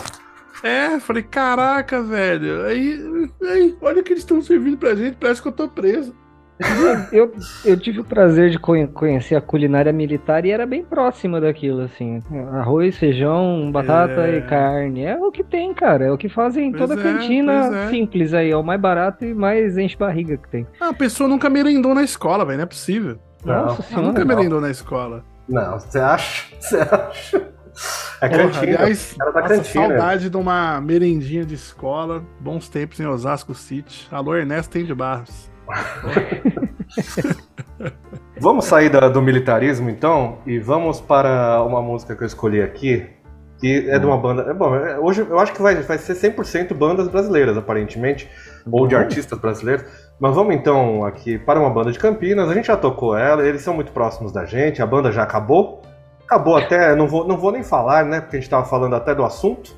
[0.63, 2.65] É, falei, caraca, velho.
[2.65, 2.99] Aí,
[3.43, 6.15] aí olha o que eles estão servindo pra gente, parece que eu tô preso.
[7.13, 7.33] Eu,
[7.65, 11.83] eu tive o prazer de conhe- conhecer a culinária militar e era bem próxima daquilo,
[11.83, 12.23] assim.
[12.53, 14.39] Arroz, feijão, batata É.
[14.39, 15.05] e carne.
[15.05, 16.07] É o que tem, cara.
[16.07, 17.89] É o que fazem em toda é, cantina é.
[17.91, 18.51] simples aí.
[18.51, 20.67] É o mais barato e mais enche barriga que tem.
[20.81, 23.19] Ah, a pessoa nunca merendou na escola, velho, não é possível.
[23.45, 24.07] Não, Nossa senhora.
[24.07, 24.37] nunca não.
[24.37, 25.25] merendou na escola.
[25.49, 26.47] Não, você acha?
[26.59, 27.57] Você acha?
[28.23, 28.63] É Porra, cantina.
[28.63, 29.87] aliás, Era da nossa, cantina.
[29.89, 32.25] saudade de uma merendinha de escola.
[32.41, 34.09] Bons tempos em Osasco City.
[34.11, 35.51] Alô, Ernesto tem de Barros.
[38.41, 43.07] Vamos sair da- do militarismo então e vamos para uma música que eu escolhi aqui,
[43.59, 44.43] que é de uma banda.
[44.51, 48.29] É bom, é- hoje eu acho que vai, vai ser 100% bandas brasileiras, aparentemente,
[48.71, 49.85] ou de artistas brasileiros.
[50.21, 52.51] Mas vamos então aqui para uma banda de Campinas.
[52.51, 55.83] A gente já tocou ela, eles são muito próximos da gente, a banda já acabou.
[56.25, 58.21] Acabou até, não vou, não vou nem falar, né?
[58.21, 59.75] Porque a gente estava falando até do assunto.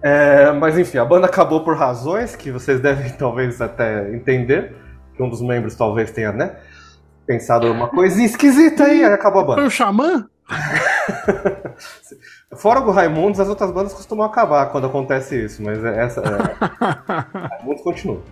[0.00, 4.74] É, mas enfim, a banda acabou por razões que vocês devem talvez até entender.
[5.18, 6.52] Que um dos membros talvez tenha, né?
[7.26, 9.66] Pensado uma coisinha esquisita aí, aí acabou a Foi banda.
[9.66, 10.26] o Xamã?
[12.56, 16.22] Fora o Raimundos, as outras bandas costumam acabar quando acontece isso, mas é- essa.
[16.22, 16.24] É,
[17.58, 18.22] Raimundos continua.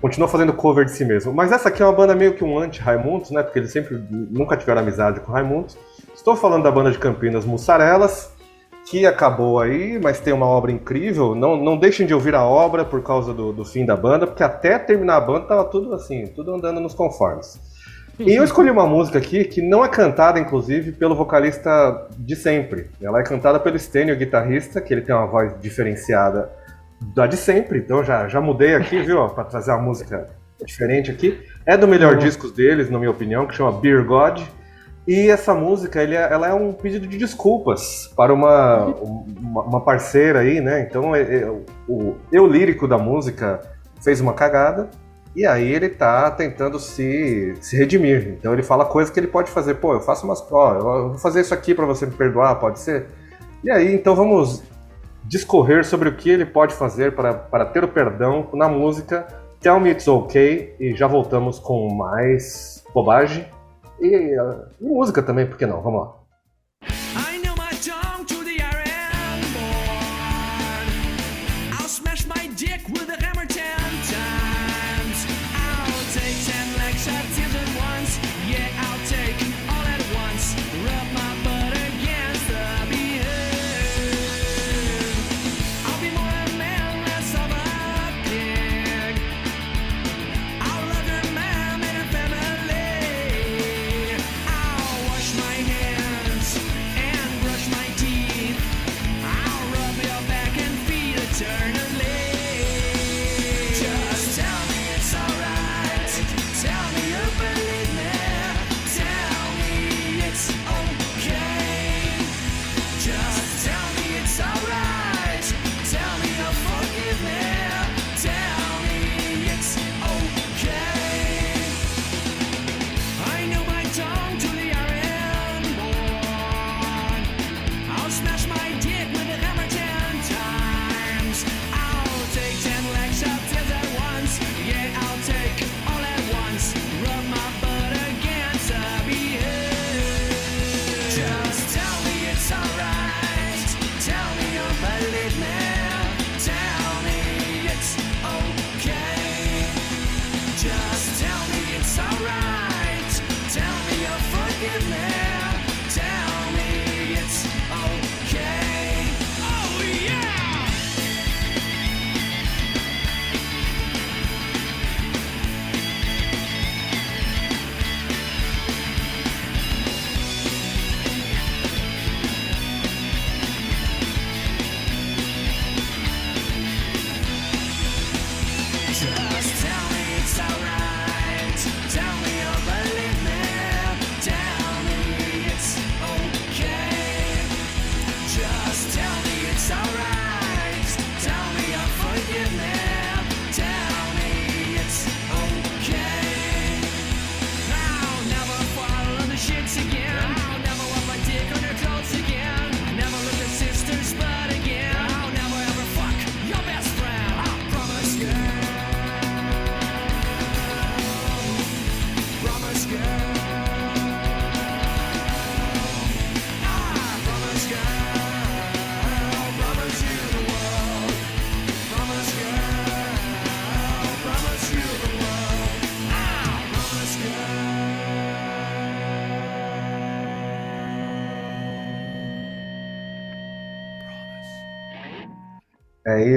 [0.00, 1.32] Continua fazendo cover de si mesmo.
[1.32, 3.42] Mas essa aqui é uma banda meio que um anti-Raimundos, né?
[3.42, 5.76] Porque eles sempre nunca tiveram amizade com Raimundos.
[6.14, 8.32] Estou falando da banda de Campinas Mussarelas,
[8.90, 11.32] que acabou aí, mas tem uma obra incrível.
[11.32, 14.42] Não, não deixem de ouvir a obra por causa do, do fim da banda, porque
[14.42, 17.60] até terminar a banda tava tudo assim, tudo andando nos conformes.
[18.18, 22.90] E eu escolhi uma música aqui que não é cantada, inclusive, pelo vocalista de sempre.
[23.00, 26.50] Ela é cantada pelo Stênio, guitarrista, que ele tem uma voz diferenciada
[27.14, 27.78] da de sempre.
[27.78, 30.28] Então já, já mudei aqui, viu, ó, pra trazer uma música
[30.66, 31.40] diferente aqui.
[31.64, 32.26] É do melhor Boa.
[32.26, 34.42] discos deles, na minha opinião, que chama Beer God.
[35.06, 39.80] E essa música, ele é- ela é um pedido de desculpas para uma, uma, uma
[39.80, 40.82] parceira aí, né?
[40.82, 41.50] Então, é- é-
[41.88, 43.60] o eu lírico da música
[44.02, 44.88] fez uma cagada.
[45.34, 48.34] E aí ele tá tentando se, se redimir.
[48.38, 49.74] Então ele fala coisas que ele pode fazer.
[49.74, 50.44] Pô, eu faço umas.
[50.50, 53.06] Ó, eu vou fazer isso aqui pra você me perdoar, pode ser?
[53.62, 54.62] E aí, então vamos
[55.24, 59.26] discorrer sobre o que ele pode fazer para, para ter o perdão na música
[59.60, 60.74] Tell Me It's Okay.
[60.80, 63.46] E já voltamos com mais bobagem.
[64.00, 65.82] E, uh, e música também, por que não?
[65.82, 66.20] Vamos lá.
[101.40, 101.79] turn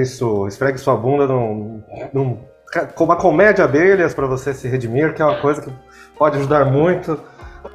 [0.00, 2.38] isso, esfregue sua bunda num, num,
[2.98, 5.72] uma comédia abelhas pra você se redimir, que é uma coisa que
[6.18, 7.18] pode ajudar muito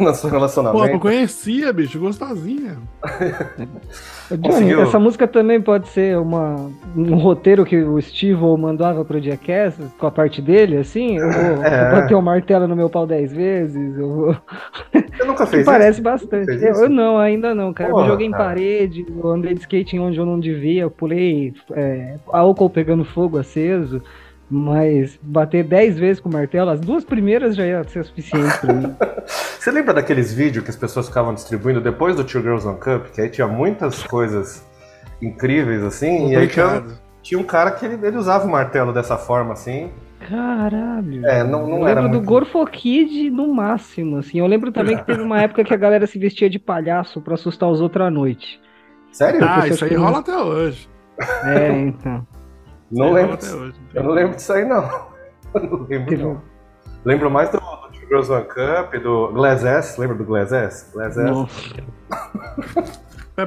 [0.04, 0.98] no seu Pô, não relacionamento.
[1.00, 2.76] conhecia, bicho, gostosinha.
[4.42, 4.82] Conseguiu?
[4.82, 10.06] essa música também pode ser uma, um roteiro que o Steve mandava pro Jackass, com
[10.06, 11.16] a parte dele, assim.
[11.18, 11.90] Eu vou É.
[11.92, 13.98] bater o martelo no meu pau dez vezes.
[13.98, 14.36] Eu vou...
[14.92, 16.02] Você nunca Que fez parece isso?
[16.02, 16.48] bastante.
[16.50, 16.82] Eu, isso?
[16.84, 17.90] eu não, ainda não, cara.
[17.90, 18.44] Porra, eu joguei em cara.
[18.44, 23.36] parede, eu andei de skate onde eu não devia, eu pulei é, álcool pegando fogo
[23.38, 24.00] aceso.
[24.50, 28.72] Mas bater 10 vezes com o martelo, as duas primeiras já ia ser suficiente pra
[28.72, 28.96] mim.
[29.26, 33.06] Você lembra daqueles vídeos que as pessoas ficavam distribuindo depois do Two Girls One Cup?
[33.14, 34.66] Que aí tinha muitas coisas
[35.22, 36.82] incríveis assim, e aí tinha,
[37.22, 39.90] tinha um cara que ele, ele usava o martelo dessa forma assim.
[40.28, 41.24] Caralho.
[41.26, 42.28] É, não, não eu era lembro do muito...
[42.28, 44.38] Gorfo Kid no máximo, assim.
[44.40, 47.34] Eu lembro também que teve uma época que a galera se vestia de palhaço pra
[47.34, 48.60] assustar os outros à noite.
[49.12, 49.40] Sério?
[49.42, 50.88] Ah, isso aí rola até hoje.
[51.44, 52.26] É, então.
[52.90, 53.36] Não aí lembro.
[53.36, 53.74] hoje.
[53.94, 54.82] Eu não lembro disso aí não.
[55.54, 56.42] Eu não lembro não.
[57.04, 57.60] Lembro mais do,
[58.08, 60.92] Girls One Cup, do Glass S, lembra do Glass S?
[60.92, 61.74] Glass S.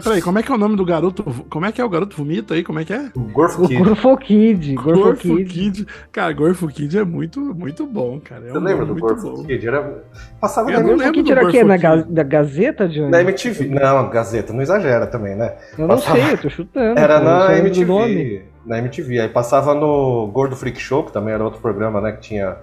[0.03, 1.23] Peraí, como é que é o nome do garoto?
[1.49, 2.63] Como é que é o garoto vomita aí?
[2.63, 3.11] Como é que é?
[3.15, 3.77] O Gorfo Kid.
[3.83, 4.73] Gorfo Kid.
[4.73, 5.45] Gorfo Kid.
[5.45, 5.87] Kid.
[6.11, 8.43] Cara, Gorfo Kid é muito, muito bom, cara.
[8.47, 9.43] É Você um lembra do Gorfo.
[9.45, 9.67] Kid?
[9.67, 10.03] Era...
[10.41, 11.63] Passava Eu na, Gorfo lembro Kid era o quê?
[11.63, 11.77] Na.
[11.77, 13.11] Ga- da Gazeta, Johnny?
[13.11, 13.67] na MTV.
[13.69, 15.53] Não, Gazeta, não exagera também, né?
[15.77, 16.99] Eu não Passava- sei, eu tô chutando.
[16.99, 17.55] Era na.
[17.59, 18.45] MTV.
[18.65, 19.19] Na MTV.
[19.21, 22.11] Aí passava no Gordo Freak Show, que também era outro programa, né?
[22.13, 22.57] Que tinha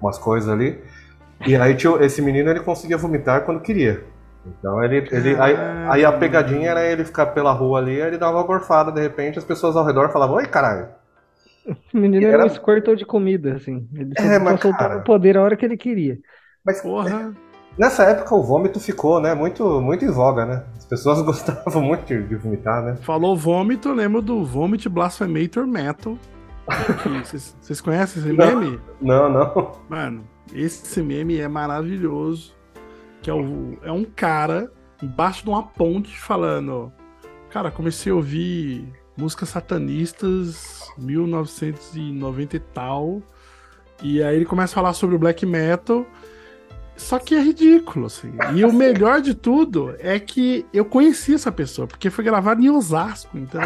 [0.00, 0.78] umas coisas ali.
[1.46, 4.04] E aí tinha, esse menino ele conseguia vomitar quando queria.
[4.46, 5.06] Então ele.
[5.10, 5.54] ele aí,
[5.88, 9.00] aí a pegadinha era ele ficar pela rua ali, aí ele dava uma gorfada, de
[9.00, 10.88] repente as pessoas ao redor falavam, oi caralho.
[11.92, 13.86] O menino era Era- um squirtle de comida, assim.
[13.94, 16.18] Ele É, só mas, soltava cara- o poder a hora que ele queria.
[16.64, 17.32] Mas Porra.
[17.76, 19.34] Nessa época o vômito ficou, né?
[19.34, 20.64] Muito, muito em voga, né?
[20.76, 22.96] As pessoas gostavam muito de, vomitar, né?
[23.02, 26.16] Falou vômito, eu lembro do Vomit Blasphemator Metal.
[27.60, 28.60] Vocês conhecem esse Não.
[28.60, 28.80] meme?
[29.00, 29.72] Não, não.
[29.88, 32.54] Mano, esse meme é maravilhoso.
[33.22, 34.70] Que é, o, é um cara
[35.02, 36.92] embaixo de uma ponte falando.
[37.50, 43.22] Cara, comecei a ouvir músicas satanistas 1990 e tal.
[44.02, 46.06] E aí ele começa a falar sobre o black metal.
[47.00, 48.30] Só que é ridículo, assim.
[48.54, 52.68] E o melhor de tudo é que eu conheci essa pessoa, porque foi gravado em
[52.70, 53.60] Osasco, então.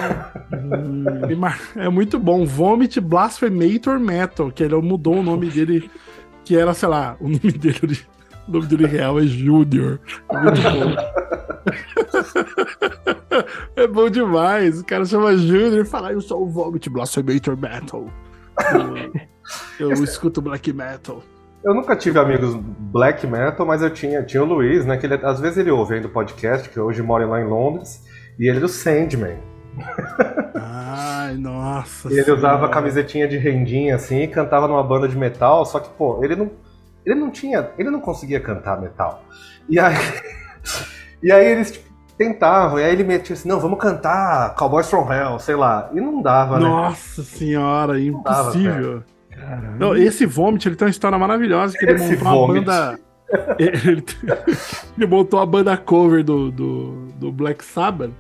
[1.37, 2.47] mar- é muito bom.
[2.47, 5.91] Vomit Blasphemator Metal, que ele mudou o nome dele,
[6.45, 7.99] que era, sei lá, o nome dele,
[8.49, 10.01] o nome dele real é Júnior.
[10.31, 10.95] É muito bom.
[13.77, 14.81] é bom demais.
[14.81, 18.07] O cara chama Júnior e fala, eu sou o Vomit Blasphemator Metal.
[19.79, 21.23] Eu, eu escuto black metal.
[21.65, 24.97] Eu nunca tive amigos black metal, mas eu tinha, tinha o Luiz, né?
[24.99, 28.03] Que ele- às vezes ele ouve ainda o podcast, que hoje mora lá em Londres,
[28.39, 29.39] e ele é do Sandman.
[30.55, 32.13] Ai, nossa.
[32.13, 32.73] E ele usava Senhora.
[32.73, 36.51] camisetinha de rendinha assim e cantava numa banda de metal, só que, pô, ele não.
[37.05, 37.69] Ele não tinha.
[37.79, 39.23] Ele não conseguia cantar metal.
[39.69, 39.95] E aí.
[41.23, 45.11] e aí eles tipo, tentavam, e aí ele metia assim, não, vamos cantar Cowboys from
[45.13, 45.91] Hell, sei lá.
[45.93, 46.67] E não dava, né?
[46.67, 49.03] Nossa senhora, dava, impossível.
[49.45, 49.77] Caramba.
[49.79, 52.65] Não, esse Vomit, ele tem uma história maravilhosa, que ele Esse montou uma Vomit.
[52.65, 52.99] banda...
[53.59, 54.05] Ele,
[54.97, 58.13] ele montou a banda cover do, do, do Black Sabbath,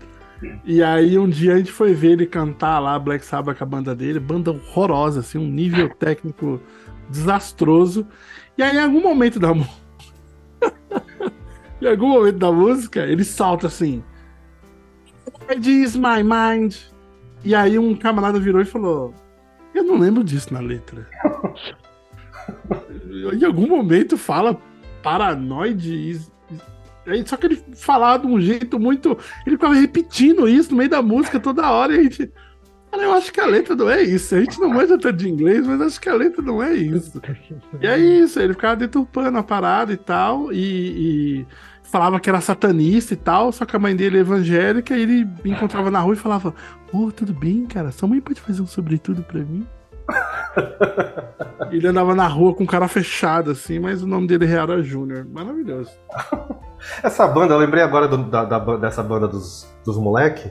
[0.64, 3.66] e aí um dia a gente foi ver ele cantar lá Black Sabbath com a
[3.66, 6.60] banda dele, banda horrorosa, assim, um nível técnico
[7.10, 8.04] desastroso,
[8.58, 9.68] e aí em algum momento da, mu-
[11.80, 14.02] Em algum momento da música, ele salta assim.
[15.64, 16.74] Is my mind.
[17.44, 19.14] E aí um camarada virou e falou:
[19.74, 21.06] Eu não lembro disso na letra.
[23.32, 24.58] em algum momento fala
[25.02, 25.94] paranoide.
[26.10, 26.32] is-
[27.26, 29.18] Só que ele falava de um jeito muito.
[29.46, 32.32] Ele ficava repetindo isso no meio da música toda hora e a gente.
[32.90, 34.34] Cara, eu acho que a letra não é isso.
[34.36, 37.20] A gente não manja tanto de inglês, mas acho que a letra não é isso.
[37.80, 40.58] E é isso, ele ficava deturpando a parada e tal, e,
[41.40, 41.46] e
[41.84, 45.24] falava que era satanista e tal, só que a mãe dele é evangélica, e ele
[45.44, 46.52] me encontrava na rua e falava:
[46.92, 47.92] Ô, tudo bem, cara?
[47.92, 49.66] Sua mãe pode fazer um sobretudo pra mim?
[51.70, 55.26] ele andava na rua com cara fechado, assim, mas o nome dele era Júnior.
[55.32, 55.90] Maravilhoso.
[57.02, 60.50] Essa banda, eu lembrei agora do- da, da dessa banda dos, dos moleque.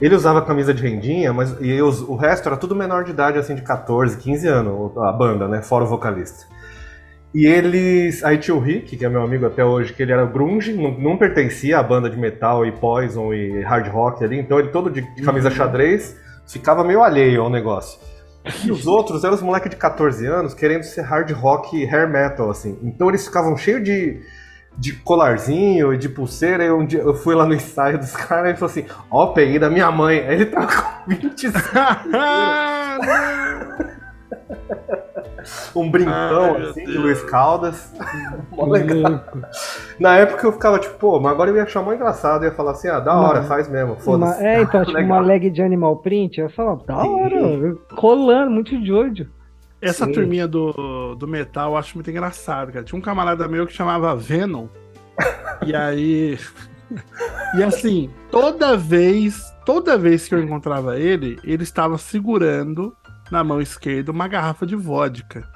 [0.00, 3.38] Ele usava camisa de rendinha, mas e os- o resto era tudo menor de idade,
[3.38, 5.62] assim, de 14, 15 anos, a banda, né?
[5.62, 6.46] Fora o vocalista.
[7.34, 8.22] E eles.
[8.22, 10.90] Aí tinha o Rick, que é meu amigo até hoje, que ele era grunge, não,
[10.90, 14.90] não pertencia à banda de metal e poison e hard rock ali, então ele todo
[14.90, 16.16] de, camisa xadrez
[16.46, 17.98] ficava meio alheio ao negócio.
[18.64, 22.08] E os outros eram os moleques de 14 anos querendo ser hard rock e hair
[22.08, 22.78] metal, assim.
[22.82, 24.20] Então eles ficavam cheios de,
[24.76, 26.64] de colarzinho e de pulseira.
[26.64, 29.28] E um dia eu fui lá no ensaio dos caras e ele falou assim: Ó,
[29.28, 30.18] peguei da minha mãe.
[30.18, 31.58] Aí ele tava com 25,
[35.74, 36.98] um brincão Ai, assim, de.
[36.98, 37.92] Luiz Caldas.
[38.50, 39.24] Mó legal.
[39.98, 42.44] Na época eu ficava tipo, pô, mas agora eu ia achar mó engraçado.
[42.44, 43.96] Eu ia falar assim: ah, da hora, faz mesmo.
[43.96, 44.42] Foda-se.
[44.42, 45.18] é, então, tipo Legal.
[45.18, 47.08] uma leg de animal print, eu falava, da Sim.
[47.08, 49.28] hora, colando, muito de olho.
[49.80, 50.12] Essa Sim.
[50.12, 52.84] turminha do, do metal eu acho muito engraçado, cara.
[52.84, 54.68] Tinha um camarada meu que chamava Venom.
[55.66, 56.38] e aí.
[57.56, 62.94] e assim, toda vez, toda vez que eu encontrava ele, ele estava segurando
[63.32, 65.48] na mão esquerda uma garrafa de vodka.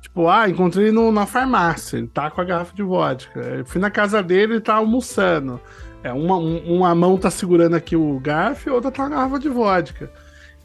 [0.00, 3.40] Tipo, ah, encontrei no, na farmácia, ele tá com a garrafa de vodka.
[3.40, 5.58] Eu fui na casa dele, ele tá almoçando.
[6.02, 9.08] É, uma, um- uma mão tá segurando aqui o garfo e outra tá com a
[9.16, 10.10] garrafa de vodka.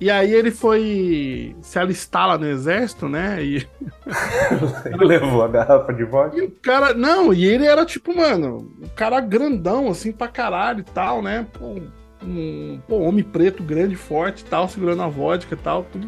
[0.02, 3.44] E aí ele foi se alistar lá no exército, né?
[3.44, 3.68] E,
[4.86, 6.38] Ele levou a garrafa de vodka.
[6.38, 6.94] e o cara.
[6.94, 11.46] Não, e ele era tipo, mano, um cara grandão, assim, pra caralho e tal, né?
[11.58, 11.82] Pô,
[12.24, 16.08] um pô, homem preto, grande, forte e tal, segurando a vodka e tal, tudo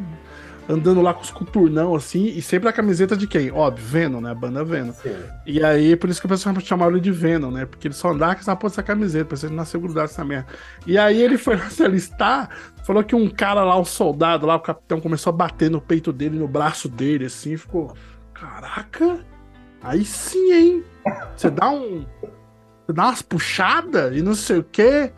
[0.71, 3.51] andando lá com os coturnão, assim, e sempre a camiseta de quem?
[3.51, 4.31] Óbvio, Venom, né?
[4.31, 4.93] A banda Venom.
[4.93, 5.15] Sim.
[5.45, 7.65] E aí, por isso que o pessoal chamava ele de Venom, né?
[7.65, 10.47] Porque ele só andava com essa porra dessa camiseta, pra ele nasceu grudado essa merda.
[10.87, 12.49] E aí ele foi lá se alistar,
[12.85, 16.13] falou que um cara lá, o soldado lá, o capitão, começou a bater no peito
[16.13, 17.93] dele, no braço dele, assim, ficou.
[18.33, 19.19] Caraca!
[19.83, 20.83] Aí sim, hein?
[21.35, 22.05] Você dá um.
[22.85, 25.11] Você dá umas puxadas e não sei o quê.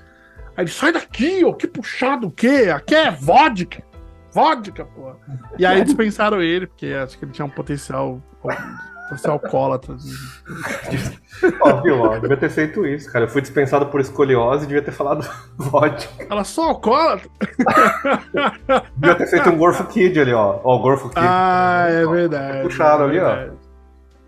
[0.56, 2.72] Aí ele sai daqui, ô, que puxado o quê?
[2.74, 3.84] Aqui é vodka!
[4.34, 5.16] Vodka, pô!
[5.58, 8.22] E aí dispensaram ele, porque acho que ele tinha um potencial.
[8.42, 9.96] Potencial alcoólatra.
[11.62, 13.26] Ó, viu, ó, devia ter feito isso, cara.
[13.26, 16.26] Eu fui dispensado por escoliose e devia ter falado vodka.
[16.30, 17.30] Ela só alcoólatra?
[18.96, 20.60] Devia ter feito um Gorfo Kid ali, ó.
[20.64, 21.20] Ó, o Gorfo Kid.
[21.20, 22.64] Ah, é verdade.
[22.64, 23.63] Puxaram é ali, ó.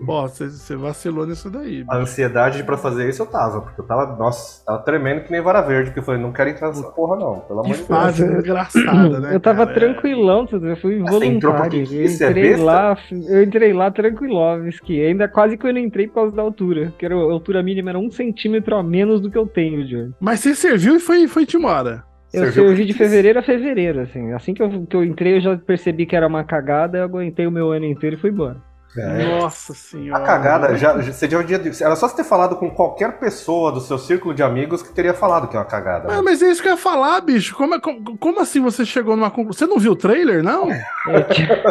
[0.03, 1.85] Pô, você- vacilou nisso daí.
[1.89, 5.41] A ansiedade pra fazer isso eu tava, porque eu tava, nossa, tava tremendo que nem
[5.41, 7.87] vara verde, porque eu falei, não quero entrar nessa porra não, pelo amor de Deus.
[7.87, 9.35] fase engraçada, né?
[9.35, 9.79] eu tava cara?
[9.79, 11.79] tranquilão, tudo, eu fui você entrou voluntário.
[11.83, 12.63] porque Eu quis ser entrei besta?
[12.65, 15.01] lá, eu entrei lá tranquilovski.
[15.01, 16.93] Ainda quase que eu não entrei por causa da altura.
[16.97, 20.11] Que era, a altura mínima era um centímetro a menos do que eu tenho, Johnny.
[20.19, 22.03] Mas você serviu e foi, foi te embora.
[22.33, 24.33] Eu servi de fevereiro a fevereiro, assim.
[24.33, 27.47] Assim que eu, que eu entrei, eu já percebi que era uma cagada, eu aguentei
[27.47, 28.57] o meu ano inteiro e fui embora.
[28.97, 29.25] É.
[29.39, 30.23] Nossa senhora.
[30.23, 33.71] A cagada, já, já- você já podia, era só você ter falado com qualquer pessoa
[33.71, 36.07] do seu círculo de amigos que teria falado que é uma cagada.
[36.11, 36.21] Ah, né?
[36.23, 37.55] mas é isso que eu ia falar, bicho.
[37.55, 39.67] Como, é- como, como assim você chegou numa conclusão?
[39.67, 40.69] Você não viu o trailer, não?
[40.69, 41.63] Eu tinha,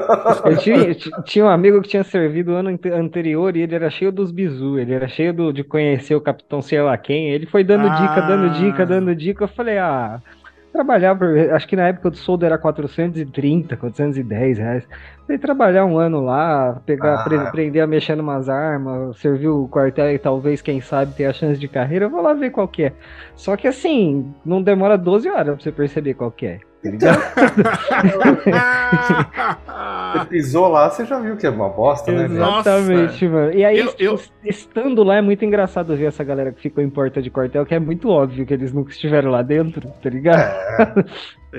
[0.44, 3.62] eu tinha- eu ti- tinha um amigo que tinha servido o ano ante- anterior e
[3.62, 6.96] ele era cheio dos bizu, ele era cheio do- de conhecer o capitão sei lá
[6.96, 7.30] quem.
[7.30, 8.48] Ele foi dando dica, dando Ah.
[8.48, 9.44] dica, dando dica.
[9.44, 10.20] Eu falei, ah,
[10.72, 14.84] trabalhar, por- acho que na época do soldo era 430, 410 reais.
[15.26, 17.24] Falei, trabalhar um ano lá, pegar, Ah.
[17.24, 21.32] pre- aprender a mexer numas armas, servir o quartel e talvez, quem sabe, ter a
[21.32, 22.92] chance de carreira, eu vou lá ver qual que é.
[23.34, 26.58] Só que assim, não demora 12 horas pra você perceber qual que é.
[26.84, 27.18] tá ligado?
[30.14, 32.26] Você pisou lá, você já viu que é uma bosta, né?
[32.26, 33.52] Exatamente, mano.
[33.52, 36.90] E aí, Eu- eu- estando lá, é muito engraçado ver essa galera que ficou em
[36.90, 41.04] porta de quartel, que é muito óbvio que eles nunca estiveram lá dentro, tá ligado?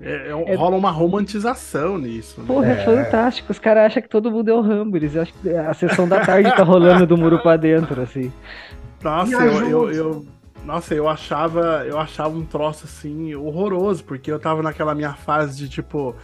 [0.00, 2.40] É- é- É- rola uma romantização nisso.
[2.40, 2.46] né?
[2.46, 2.84] Porra, é.
[2.84, 3.50] fantástico.
[3.52, 4.96] Os caras acham que todo mundo é o Rambo.
[4.96, 8.32] Eles acham que a sessão da tarde tá rolando do muro pra dentro, assim.
[9.02, 10.26] Nossa, eu, eu, eu-
[10.64, 15.56] nossa, eu achava, eu achava um troço assim horroroso, porque eu tava naquela minha fase
[15.56, 16.14] de tipo,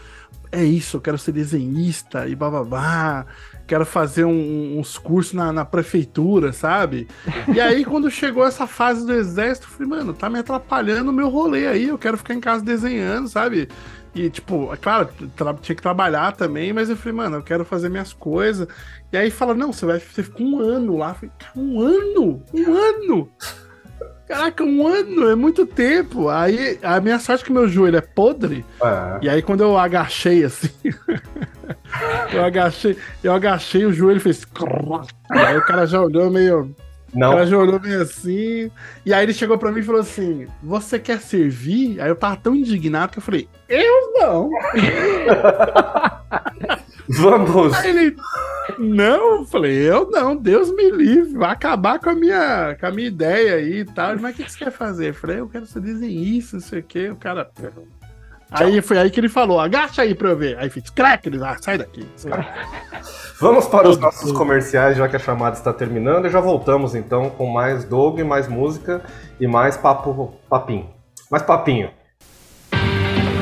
[0.60, 3.26] é isso, eu quero ser desenhista e bababá,
[3.66, 7.06] quero fazer um- uns cursos na, na prefeitura, sabe?
[7.54, 11.14] E aí, quando chegou essa fase do exército, eu falei, mano, tá me atrapalhando o
[11.14, 13.68] meu rolê aí, eu quero ficar em casa desenhando, sabe?
[14.14, 15.10] E, tipo, é claro,
[15.60, 18.66] tinha que trabalhar também, mas eu falei, mano, eu quero fazer minhas coisas.
[19.12, 21.10] E aí fala, não, você vai você fica um ano lá.
[21.10, 22.42] Eu falei, "Cara, um ano?
[22.54, 23.28] Um ano?
[24.28, 26.28] Caraca, um ano é muito tempo.
[26.28, 28.64] Aí a minha sorte é que meu joelho é podre.
[28.82, 29.18] É.
[29.22, 30.68] E aí quando eu agachei assim,
[32.32, 34.44] eu agachei, eu agachei o joelho fez.
[35.30, 36.74] aí o cara já olhou meio.
[37.14, 38.70] O Não, cara já olhou meio assim.
[39.04, 42.00] E aí ele chegou pra mim e falou assim: Você quer servir?
[42.00, 44.50] Aí eu tava tão indignado que eu falei, eu não.
[47.08, 47.72] vamos.
[47.74, 48.16] Aí ele.
[48.78, 53.08] Não, falei, eu não, Deus me livre, vai acabar com a minha, com a minha
[53.08, 54.18] ideia aí e tal.
[54.18, 55.10] Mas o que que você quer fazer?
[55.10, 57.10] Eu falei, eu quero ser desenhista, não sei o quê.
[57.10, 57.50] O cara.
[58.50, 60.58] Aí foi aí que ele falou, agacha aí pra eu ver.
[60.58, 62.06] Aí fiz crack, ele, ah, sai daqui.
[63.40, 67.28] Vamos para os nossos comerciais, já que a chamada está terminando, e já voltamos então
[67.28, 69.02] com mais Doug, mais música
[69.38, 70.88] e mais papo, papinho.
[71.30, 71.90] Mais papinho.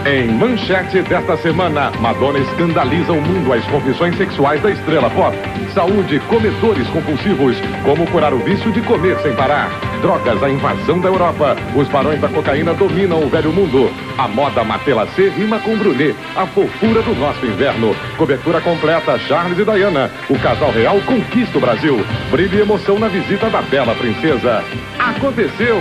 [0.07, 5.35] Em manchete desta semana, Madonna escandaliza o mundo às confissões sexuais da estrela pop.
[5.73, 9.71] Saúde, comedores compulsivos, como curar o vício de comer sem parar.
[10.03, 11.57] Drogas, a invasão da Europa.
[11.75, 13.91] Os barões da cocaína dominam o velho mundo.
[14.19, 17.97] A moda Matelassé rima com Brunet, a fofura do nosso inverno.
[18.19, 20.11] Cobertura completa, Charles e Diana.
[20.29, 22.05] O casal real conquista o Brasil.
[22.31, 24.63] Brilho e emoção na visita da bela princesa.
[24.99, 25.79] Aconteceu!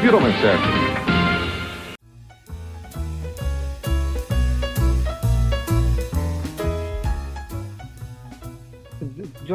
[0.00, 0.85] Virou manchete.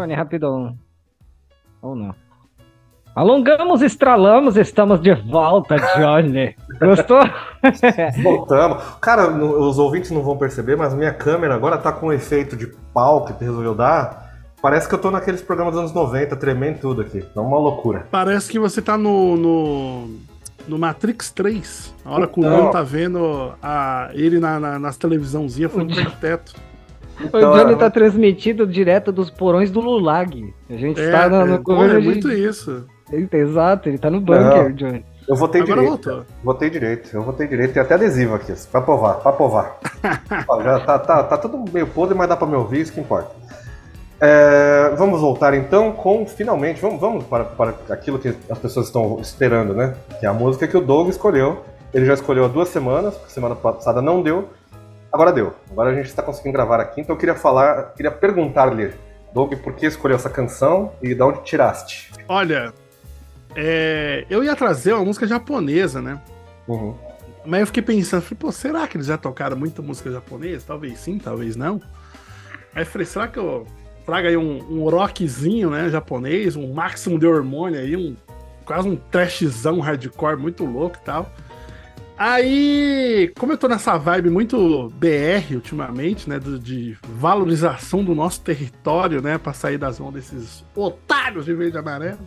[0.02, 0.76] Johnny, rapidão.
[1.82, 2.16] Ou não?
[3.16, 6.56] Alongamos, estralamos, estamos de volta, Johnny.
[6.80, 7.20] Gostou?
[8.24, 8.82] Voltamos.
[9.00, 12.56] Cara, no- os ouvintes não vão perceber, mas minha câmera agora tá com um efeito
[12.56, 14.32] de pau que resolveu dar.
[14.62, 17.24] Parece que eu tô naqueles programas dos anos 90, tremendo tudo aqui.
[17.36, 18.08] É uma loucura.
[18.10, 19.36] Parece que você tá no.
[19.38, 20.08] no,
[20.68, 21.94] no Matrix 3.
[22.06, 22.64] A hora que o Então.
[22.64, 26.54] Neo tá vendo a, ele na, na- nas televisãozinhas falando pro teto.
[27.34, 30.54] O Johnny é- tá transmitido direto dos porões do Lulag.
[30.70, 32.86] A gente É, está no, no é, governo é de- muito isso.
[33.32, 34.72] Exato, ele tá no bunker, Não.
[34.72, 35.06] Johnny.
[35.28, 36.10] Eu votei Agora direito.
[36.10, 36.26] voltou.
[36.44, 37.74] Votei direito, eu votei direito.
[37.74, 39.78] Tem até adesivo aqui, pra provar, pra provar.
[40.48, 43.00] Ó, Já tá, tá, tá tudo meio podre, mas dá pra me ouvir, isso que
[43.00, 43.30] importa.
[44.20, 49.20] É, vamos voltar então com, finalmente, vamos, vamos para, para aquilo que as pessoas estão
[49.20, 49.96] esperando, né?
[50.20, 51.64] Que é a música que o Doug escolheu.
[51.94, 54.50] Ele já escolheu há duas semanas, porque semana passada não deu.
[55.12, 55.54] Agora deu.
[55.70, 58.94] Agora a gente está conseguindo gravar aqui, então eu queria falar, queria perguntar-lhe,
[59.34, 62.12] Doug, por que escolheu essa canção e de onde tiraste?
[62.28, 62.74] Olha,
[63.56, 66.20] é, eu ia trazer uma música japonesa, né?
[66.68, 66.96] Uhum.
[67.46, 70.64] Mas eu fiquei pensando, falei, pô, será que eles já tocaram muita música japonesa?
[70.68, 71.82] Talvez sim, talvez não.
[72.74, 73.66] Aí eu falei, será que eu
[74.06, 78.16] trago aí um, um rockzinho, né, japonês, um máximo de hormônio aí, um
[78.66, 81.30] quase um trashzão hardcore muito louco e tal.
[82.24, 88.42] Aí, como eu tô nessa vibe muito BR ultimamente, né, do- de valorização do nosso
[88.42, 92.20] território, né, pra sair das mãos desses otários de verde e amarelo,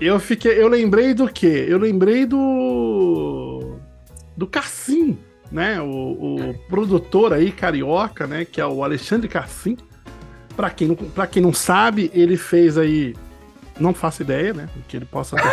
[0.00, 1.66] eu fiquei, eu lembrei do quê?
[1.68, 3.78] Eu lembrei do
[4.36, 5.18] do Cassim,
[5.50, 5.80] né?
[5.80, 5.86] O,
[6.50, 8.44] o produtor aí carioca, né?
[8.44, 9.76] Que é o Alexandre Cassim.
[10.56, 13.14] Para quem não, para quem não sabe, ele fez aí,
[13.80, 14.68] não faço ideia, né?
[14.86, 15.34] Que ele possa.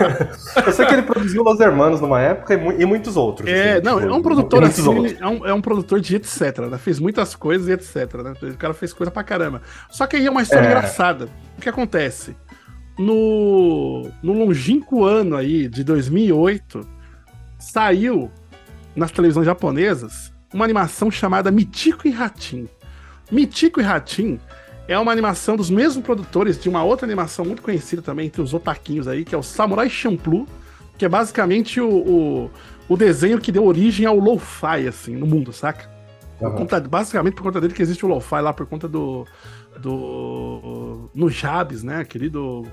[0.66, 3.48] Eu sei que ele produziu Los Hermanos numa época e, mu- muitos outros.
[3.48, 5.20] É, assim, não, tipo, é um produtor assim, outros.
[5.20, 6.78] é um, é um produtor de etc, né?
[6.78, 8.32] Fez muitas coisas e etc, né?
[8.50, 9.62] O cara fez coisa pra caramba.
[9.90, 10.70] Só que aí é uma história É.
[10.70, 11.28] engraçada.
[11.56, 12.34] O que acontece?
[12.98, 16.86] No, no longínquo ano aí de 2008,
[17.58, 18.30] saiu
[18.94, 22.68] nas televisões japonesas uma animação chamada Mitico e Ratim.
[23.30, 24.38] Mitico e Ratim
[24.88, 28.52] é uma animação dos mesmos produtores de uma outra animação muito conhecida também entre os
[28.52, 30.46] otaquinhos aí, que é o Samurai Champloo,
[30.98, 32.50] que é basicamente o, o,
[32.88, 35.88] o desenho que deu origem ao lo-fi, assim, no mundo, saca?
[36.38, 36.56] Por Aham.
[36.56, 39.26] conta- basicamente por conta dele que existe o lo-fi lá, por conta do.
[39.78, 41.10] do.
[41.14, 42.04] No Jabs, né?
[42.04, 42.66] Querido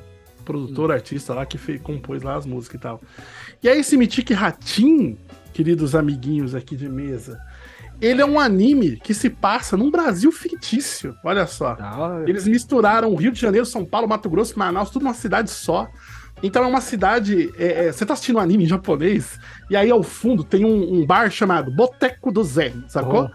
[0.45, 3.01] produtor, artista lá que fez, compôs lá as músicas e tal.
[3.62, 5.18] E aí, esse Mitique Ratim,
[5.53, 7.38] queridos amiguinhos aqui de mesa,
[8.02, 11.16] ele é um anime que se passa num Brasil fictício.
[11.24, 11.76] Olha só.
[11.98, 12.30] Hora.
[12.30, 15.88] Eles misturaram Rio de Janeiro, São Paulo, Mato Grosso, Manaus, tudo numa cidade só.
[16.43, 17.52] Então é uma cidade.
[17.58, 19.39] é, é, você tá assistindo um anime em japonês,
[19.72, 23.28] e aí ao fundo tem um, um bar chamado Boteco do Zé, sacou?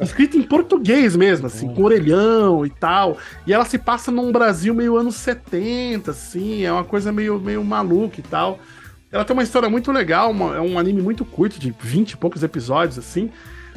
[0.00, 3.18] Escrito em português mesmo, assim, com orelhão e tal.
[3.44, 7.64] E ela se passa num Brasil meio anos 70, assim, é uma coisa meio, meio
[7.64, 8.60] maluca e tal.
[9.10, 12.16] Ela tem uma história muito legal, uma- é um anime muito curto, de 20 e
[12.16, 13.30] poucos episódios, assim.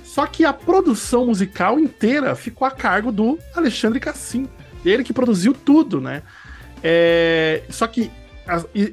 [0.09, 4.49] Só que a produção musical inteira ficou a cargo do Alexandre Cassim.
[4.83, 6.23] Ele que produziu tudo, né?
[6.83, 8.09] É, só que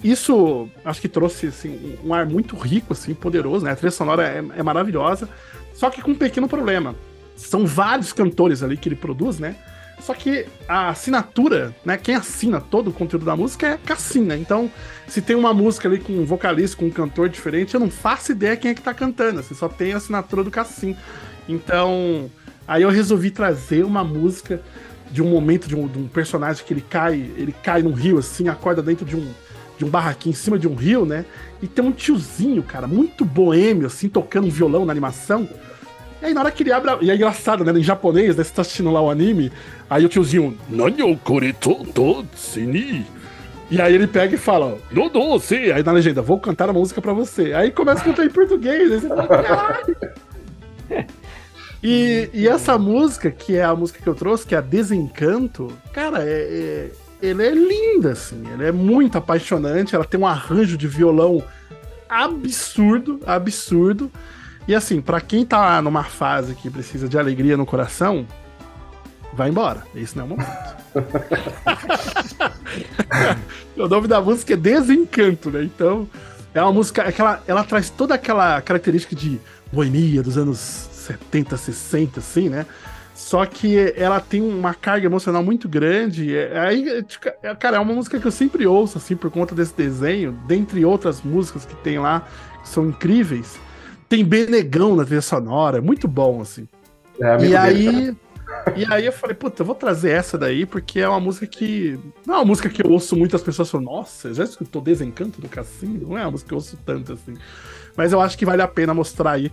[0.05, 3.73] isso acho que trouxe assim, um ar muito rico, assim, poderoso, né?
[3.73, 5.27] A trilha sonora é, é maravilhosa,
[5.73, 6.95] só que com um pequeno problema.
[7.35, 9.57] São vários cantores ali que ele produz, né?
[10.07, 11.97] Só que a assinatura, né?
[11.97, 14.39] Quem assina todo o conteúdo da música é Cassim, né?
[14.39, 14.71] Então,
[15.09, 18.31] se tem uma música ali com um vocalista, com um cantor diferente, eu não faço
[18.31, 19.41] ideia quem é que tá cantando.
[19.41, 20.97] Assim, só tem a assinatura do Cassim.
[21.49, 22.31] Então,
[22.69, 24.63] aí eu resolvi trazer uma música
[25.11, 28.19] de um momento de um, de um personagem que ele cai, ele cai num rio
[28.19, 29.29] assim, acorda dentro de um
[29.77, 31.27] de um barraquinho em cima de um rio, né?
[31.61, 35.49] E tem um tiozinho, cara, muito boêmio assim, tocando um violão na animação.
[36.21, 36.99] E aí na hora que ele abre, a...
[37.01, 39.53] e é engraçado, né, em japonês, né, você tá assistindo lá o anime,
[39.89, 43.05] aí o tiozinho, "Nanyo kore to to tsuni?"
[43.71, 45.73] E aí ele pega e fala, no, sim.
[45.73, 47.53] Aí na legenda, vou cantar a música pra você.
[47.53, 48.93] Aí começa a cantar em português.
[48.93, 49.97] Aí você fala, caralho.
[51.83, 55.71] E, e essa música, que é a música que eu trouxe, que é a Desencanto,
[55.93, 56.91] cara, é,
[57.23, 58.43] é, ela é linda, assim.
[58.53, 59.95] Ela é muito apaixonante.
[59.95, 61.45] Ela tem um arranjo de violão
[62.09, 64.11] absurdo, absurdo.
[64.69, 68.27] E assim, pra quem tá numa fase que precisa de alegria no coração,
[69.33, 69.85] vai embora.
[69.95, 70.77] Esse não é o momento.
[73.77, 75.63] o nome da música é Desencanto, né?
[75.63, 76.09] Então,
[76.53, 77.03] é uma música.
[77.03, 79.39] Aquela, ela traz toda aquela característica de
[79.73, 82.67] boemia dos anos 70, 60, assim, né?
[83.15, 86.37] Só que ela tem uma carga emocional muito grande.
[86.37, 89.31] É- Aí, é, tipo, é, cara, é uma música que eu sempre ouço, assim, por
[89.31, 92.27] conta desse desenho, dentre outras músicas que tem lá,
[92.63, 93.59] que são incríveis.
[94.09, 96.69] Tem Benegão na trilha sonora, é muito bom, assim.
[97.21, 98.17] É E dele, aí,
[98.77, 101.99] e aí eu falei, puta, eu vou trazer essa daí, porque é uma música que.
[102.27, 105.49] Não é uma música que eu ouço muitas pessoas falam, nossa, já escutou Desencanto do
[105.49, 105.99] Cassim?
[106.03, 107.35] Não é uma música que eu ouço tanto assim.
[107.97, 109.51] Mas eu acho que vale a pena mostrar aí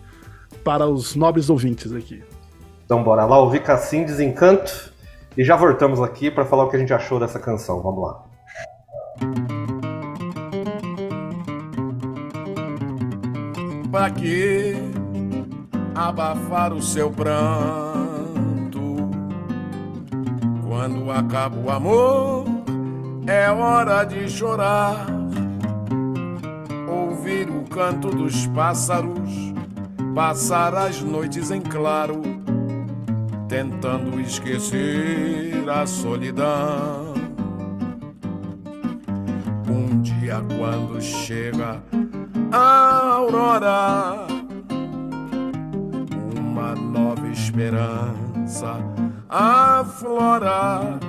[0.63, 2.23] para os nobres ouvintes aqui.
[2.85, 4.93] Então bora lá ouvir Cassim Desencanto
[5.37, 7.81] e já voltamos aqui pra falar o que a gente achou dessa canção.
[7.81, 8.23] Vamos lá.
[13.93, 14.73] Pra que
[15.93, 18.81] abafar o seu pranto?
[20.67, 22.43] Quando acaba o amor,
[23.27, 25.05] é hora de chorar.
[26.89, 29.53] Ouvir o canto dos pássaros,
[30.15, 32.19] passar as noites em claro,
[33.47, 37.13] tentando esquecer a solidão.
[39.69, 41.79] Um dia, quando chega
[42.53, 44.27] a aurora,
[46.37, 48.75] uma nova esperança
[49.27, 50.99] aflora.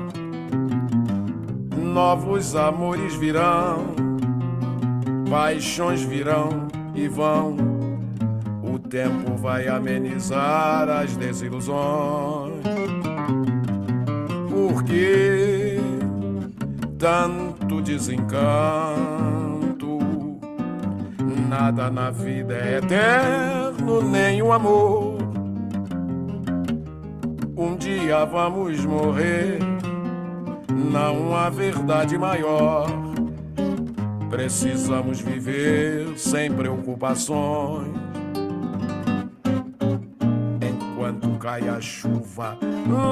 [1.76, 3.95] Novos amores virão,
[5.30, 7.57] paixões virão e vão.
[8.62, 12.64] O tempo vai amenizar as desilusões.
[14.49, 15.78] Porque
[16.99, 19.43] tanto desencanto.
[21.57, 25.18] Nada na vida é eterno, nem o amor.
[27.57, 29.61] Um dia vamos morrer,
[30.68, 32.88] não há verdade maior.
[34.28, 37.86] Precisamos viver sem preocupações.
[40.61, 42.59] Enquanto cai a chuva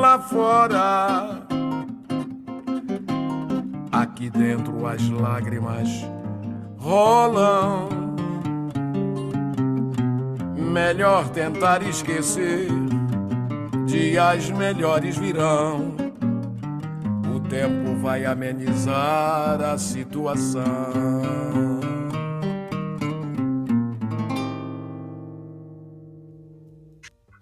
[0.00, 1.46] lá fora,
[3.92, 5.88] aqui dentro as lágrimas
[6.76, 8.01] rolam.
[10.72, 12.66] Melhor tentar esquecer,
[13.86, 15.94] dias melhores virão.
[17.34, 20.62] O tempo vai amenizar a situação.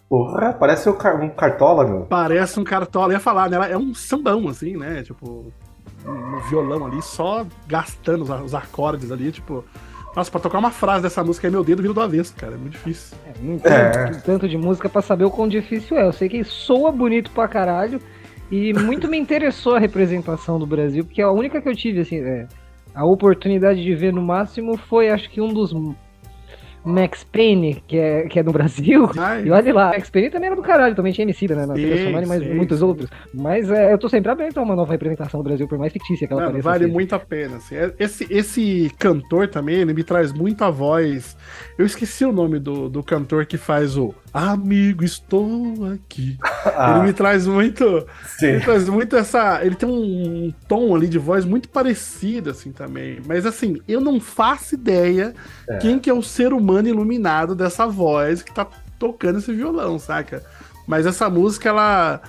[0.08, 2.00] Porra, parece um, car- um cartola, meu.
[2.06, 3.70] Parece um cartola, eu ia falar, né?
[3.70, 5.04] É um sambão, assim, né?
[5.04, 5.52] Tipo,
[6.04, 9.64] no violão ali, só gastando os, os acordes ali, tipo.
[10.14, 12.54] Nossa, pra tocar uma frase dessa música aí, meu dedo vira do avesso, cara.
[12.54, 13.16] É muito difícil.
[13.26, 14.10] É, não tem É.
[14.24, 16.04] tanto de música pra saber o quão difícil é.
[16.06, 18.00] Eu sei que soa bonito pra caralho.
[18.50, 22.16] E muito me interessou a representação do Brasil, porque a única que eu tive, assim,
[22.18, 22.48] é,
[22.92, 25.72] a oportunidade de ver no máximo foi, acho que um dos
[26.84, 29.10] Max Payne, que é, que é no Brasil.
[29.18, 31.66] Ai, E olha lá, Max Payne também era do caralho, também tinha MC, né?
[31.66, 33.10] Na trilha sonora e mais sim, muitos outros.
[33.34, 36.26] Mas é, eu tô sempre aberto a uma nova representação do Brasil, por mais fictícia
[36.26, 36.92] que ela Mano, pareça vale ser.
[36.92, 37.56] muito a pena.
[37.56, 37.74] Assim.
[37.76, 41.36] É- Esse, esse cantor também, ele me traz muita voz.
[41.78, 46.38] Eu esqueci o nome do, do cantor que faz o Amigo, estou aqui.
[46.62, 48.06] Ah, Ele me traz muito.
[48.38, 48.46] sim.
[48.46, 49.64] Ele traz muito essa.
[49.64, 53.18] Ele tem um tom ali de voz muito parecido, assim, também.
[53.26, 55.34] Mas assim, eu não faço ideia
[55.66, 55.78] É.
[55.78, 58.66] quem que é o ser humano iluminado dessa voz que tá
[58.98, 60.42] tocando esse violão, saca?
[60.86, 62.20] Mas essa música, ela.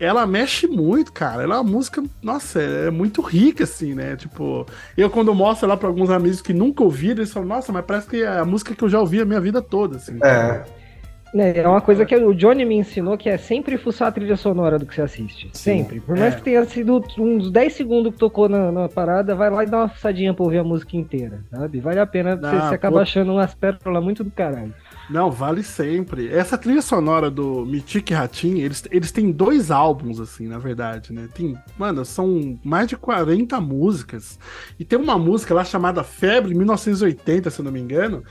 [0.00, 1.42] Ela mexe muito, cara.
[1.44, 4.14] Ela é uma música, nossa, é muito rica, assim, né?
[4.16, 4.64] Tipo,
[4.96, 8.06] eu quando mostro lá pra alguns amigos que nunca ouviram, eles falam, nossa, mas parece
[8.08, 10.16] que é a música que eu já ouvi a minha vida toda, assim.
[10.22, 10.62] É,
[11.34, 14.78] é uma coisa que o Johnny me ensinou que é sempre fuçar a trilha sonora
[14.78, 15.50] do que você assiste.
[15.52, 16.00] Sempre.
[16.00, 16.36] Por mais é.
[16.36, 19.78] que tenha sido uns 10 segundos que tocou na, na parada, vai lá e dá
[19.78, 21.80] uma fuçadinha pra ouvir a música inteira, sabe?
[21.80, 23.02] Vale a pena, você, Ah, você acaba pô.
[23.02, 24.74] achando umas pérolas muito do caralho.
[25.08, 26.28] Não, vale sempre.
[26.28, 31.28] Essa trilha sonora do Mitic Ratinho, eles, eles têm dois álbuns, assim, na verdade, né?
[31.32, 34.38] Tem, mano, são mais de 40 músicas.
[34.78, 38.22] E tem uma música lá chamada Febre 1980, se eu não me engano.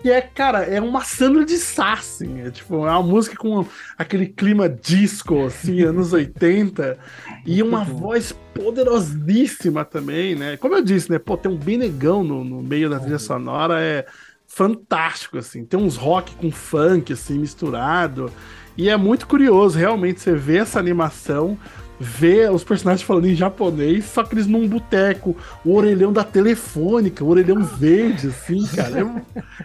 [0.00, 2.42] Que é, cara, é uma Sandra de Sá, assim.
[2.42, 6.96] É tipo, é uma música com aquele clima disco, assim, anos 80.
[7.44, 10.56] E uma voz poderosíssima também, né?
[10.56, 11.18] Como eu disse, né?
[11.18, 14.06] Pô, tem um Benegão no, no meio da trilha sonora, é
[14.46, 15.64] fantástico, assim.
[15.64, 18.32] Tem uns rock com funk, assim, misturado.
[18.76, 21.58] E é muito curioso, realmente, você vê essa animação,
[22.00, 27.24] vê os personagens falando em japonês, só que eles num boteco, o orelhão da telefônica,
[27.24, 29.22] o orelhão verde, assim, cara.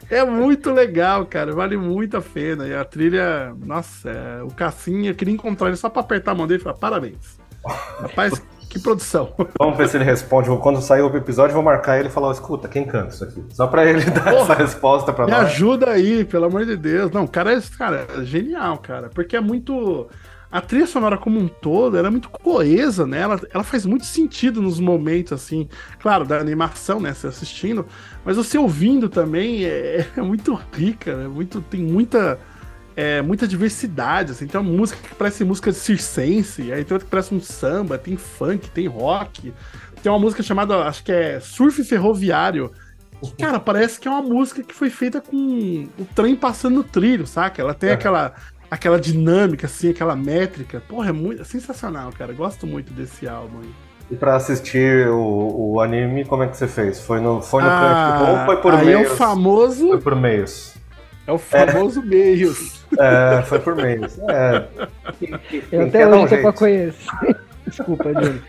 [0.09, 1.53] É, é muito legal, cara.
[1.53, 2.67] Vale muito a pena.
[2.67, 6.35] E a trilha, nossa, é, o Cassim, eu queria encontrar ele só pra apertar a
[6.35, 7.37] mão dele e falar, parabéns.
[8.01, 9.33] Rapaz, que produção.
[9.59, 10.49] Vamos ver se ele responde.
[10.57, 13.43] Quando sair o episódio, vou marcar ele e falar: escuta, quem canta isso aqui?
[13.51, 15.45] Só pra ele dar essa resposta pra Me nós.
[15.45, 17.11] ajuda aí, pelo amor de Deus.
[17.11, 19.09] Não, o cara é, cara, é genial, cara.
[19.13, 20.07] Porque é muito.
[20.53, 23.21] A trilha sonora como um todo, ela é muito coesa, né?
[23.21, 25.67] Ela, ela faz muito sentido nos momentos, assim,
[25.99, 27.11] claro, da animação, né?
[27.11, 27.87] Você assistindo,
[28.23, 31.27] mas você ouvindo também é, é muito rica, né?
[31.27, 32.39] Muito, tem muita.
[32.95, 36.99] É, muita diversidade, assim, tem uma música que parece música de circense, aí tem outra
[36.99, 39.51] que parece um samba, tem funk, tem rock,
[40.03, 42.71] tem uma música chamada, acho que é Surf Ferroviário,
[43.39, 47.25] Cara, parece que é uma música que foi feita com o trem passando no trilho,
[47.25, 47.61] saca?
[47.61, 47.93] Ela tem É.
[47.93, 48.33] aquela,
[48.73, 50.81] aquela dinâmica, assim, aquela métrica.
[50.87, 52.33] Porra, é muito é sensacional, cara.
[52.33, 53.69] Gosto muito desse álbum aí.
[54.11, 56.99] E pra assistir o, o anime, como é que você fez?
[56.99, 59.87] Foi no, foi no Ah, Crunchyroll ou foi por aí é o famoso.
[59.89, 60.73] Foi por meios.
[61.25, 62.83] É o famoso meios.
[62.99, 64.19] É, foi por meios.
[64.19, 64.67] É.
[65.71, 67.37] Eu até dá um hoje tô pra conhecer.
[67.65, 68.41] Desculpa, Johnny.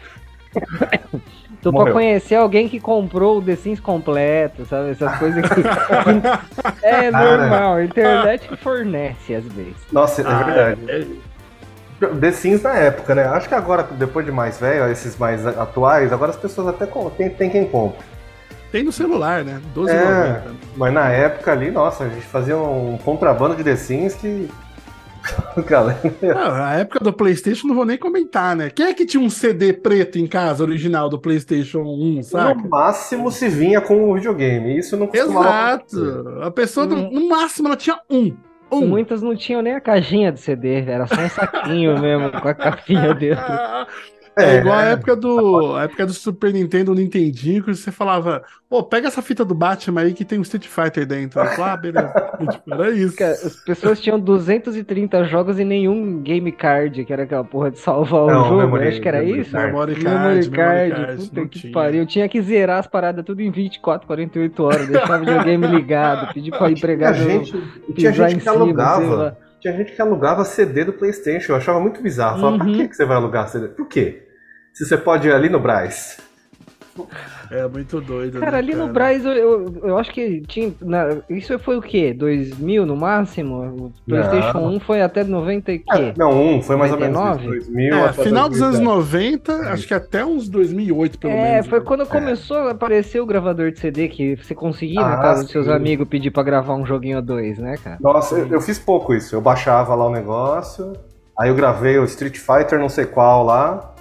[1.65, 1.95] Tô pra Morreu.
[1.95, 4.91] conhecer alguém que comprou o The Sims completo, sabe?
[4.91, 5.63] Essas coisas que.
[6.87, 9.75] é normal, a internet fornece às vezes.
[9.91, 10.81] Nossa, é Ah, verdade.
[10.91, 11.35] é-
[12.21, 13.25] The Sims na época, né?
[13.25, 17.09] Acho que agora, depois de mais velho, esses mais atuais, agora as pessoas até com-
[17.09, 17.99] tem, tem quem compra.
[18.71, 19.61] Tem no celular, né?
[19.75, 19.93] 12,90.
[19.95, 20.43] É,
[20.77, 24.51] mas na época ali, nossa, a gente fazia um contrabando de The Sims que.
[25.67, 26.01] Galera,
[26.35, 28.71] Ah, a época do PlayStation não vou nem comentar, né?
[28.71, 32.55] Quem é que tinha um CD preto em casa, original do PlayStation 1, saca?
[32.55, 34.79] no máximo se vinha com o videogame.
[34.79, 36.01] Isso não costumava acontecer.
[36.01, 36.43] Exato.
[36.43, 37.11] A pessoa, no, Hum.
[37.13, 38.37] no máximo, ela tinha um.
[38.73, 38.87] Um.
[38.89, 42.55] Muitas não tinham nem a caixinha de CD, era só um saquinho mesmo, com a
[42.55, 43.45] capinha dentro.
[44.37, 44.59] É, É.
[44.59, 48.83] igual a época do a época do Super Nintendo, o Nintendinho, que você falava, pô,
[48.83, 51.39] pega essa fita do Batman aí que tem um Street Fighter dentro.
[51.41, 52.13] Eu falava, ah, beleza.
[52.51, 53.17] Tipo, Era isso.
[53.17, 57.79] Cara, As pessoas tinham 230 jogos e nenhum game card, que era aquela porra de
[57.79, 58.57] salvar Não, o jogo.
[58.63, 59.53] memory- acho que era memory isso.
[59.53, 59.73] card.
[59.73, 61.73] Memory Memory card, memory card, puta que tinha.
[61.73, 62.01] pariu.
[62.03, 66.33] Eu tinha que zerar as paradas tudo em 24, 48 horas, deixar o videogame ligado,
[66.35, 67.57] pedir pra Tinha empregado gente,
[67.89, 69.39] e tinha gente em que cima, sei alugava.
[69.65, 71.53] Tinha gente que alugava CD do Playstation.
[71.53, 72.37] Eu achava muito bizarro.
[72.37, 72.75] Eu Falava, pra Uhum.
[72.75, 73.69] que que você vai alugar CD?
[73.69, 74.29] Por quê?
[74.75, 76.19] Se você pode ir ali no Braz.
[77.51, 78.39] É muito doido.
[78.41, 80.73] Cara, né, ali no Braz, eu, eu, eu acho que tinha.
[80.81, 82.13] na- isso foi o quê?
[82.15, 83.57] 2000 no máximo?
[83.87, 84.75] O PlayStation Não.
[84.77, 86.13] 1 foi até 90 e quê?
[86.17, 87.59] não, um foi mais ou menos 99?
[87.59, 88.81] isso, 2000 É, final dos anos 2010.
[88.81, 91.67] 90, acho que até uns 2008, pelo É, menos.
[91.67, 91.85] foi né?
[91.85, 95.51] quando começou a aparecer o gravador de CD que você conseguia na Ah, casa dos
[95.53, 95.73] seus sim.
[95.73, 97.99] amigos pedir pra gravar um joguinho ou dois, né, cara?
[98.01, 99.35] Nossa, eu, eu fiz pouco isso.
[99.35, 100.93] Eu baixava lá o negócio,
[101.39, 103.94] aí eu gravei o Street Fighter não sei qual lá.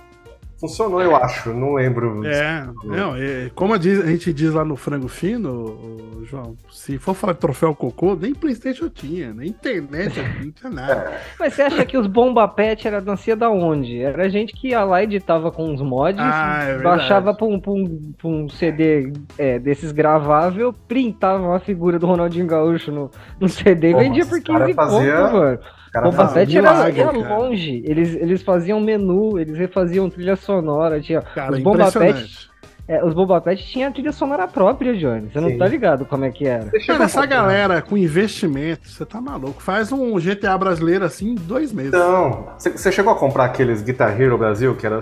[0.64, 2.26] Funcionou, eu acho, não lembro.
[2.26, 6.97] É, não, é, como a, diz- a gente diz lá no Frango Fino, João, se
[6.97, 11.11] for falar de troféu cocô, nem Playstation tinha, nem internet não tinha nada.
[11.38, 13.99] Mas você acha que os bomba pet era nascia da onde?
[14.01, 17.72] Era gente que ia lá editava com uns mods, Ah, é baixava pra um, pra
[17.74, 23.49] um- pra um CD é, desses gravável, printava uma figura do Ronaldinho Gaúcho no, no
[23.49, 25.59] CD e vendia por os cara 15 fazia- conto, mano.
[25.93, 27.37] O cara Bomba fazia- Pet era, milagre, cara.
[27.37, 27.83] longe.
[27.85, 30.99] Eles, eles faziam menu, eles refaziam trilha sonora.
[30.99, 32.49] Tinha Cara, os Bomba Pet.
[32.87, 35.29] É, os Boba Fett tinha trilha sonora própria, Johnny.
[35.31, 35.57] Você não Sim.
[35.57, 36.69] tá ligado como é que era.
[36.85, 39.61] Cara, essa galera com investimento, você tá maluco.
[39.61, 41.93] Faz um GTA brasileiro assim em dois meses.
[41.93, 44.99] Então, você você chegou a comprar aqueles Guitar Hero Brasil, que era.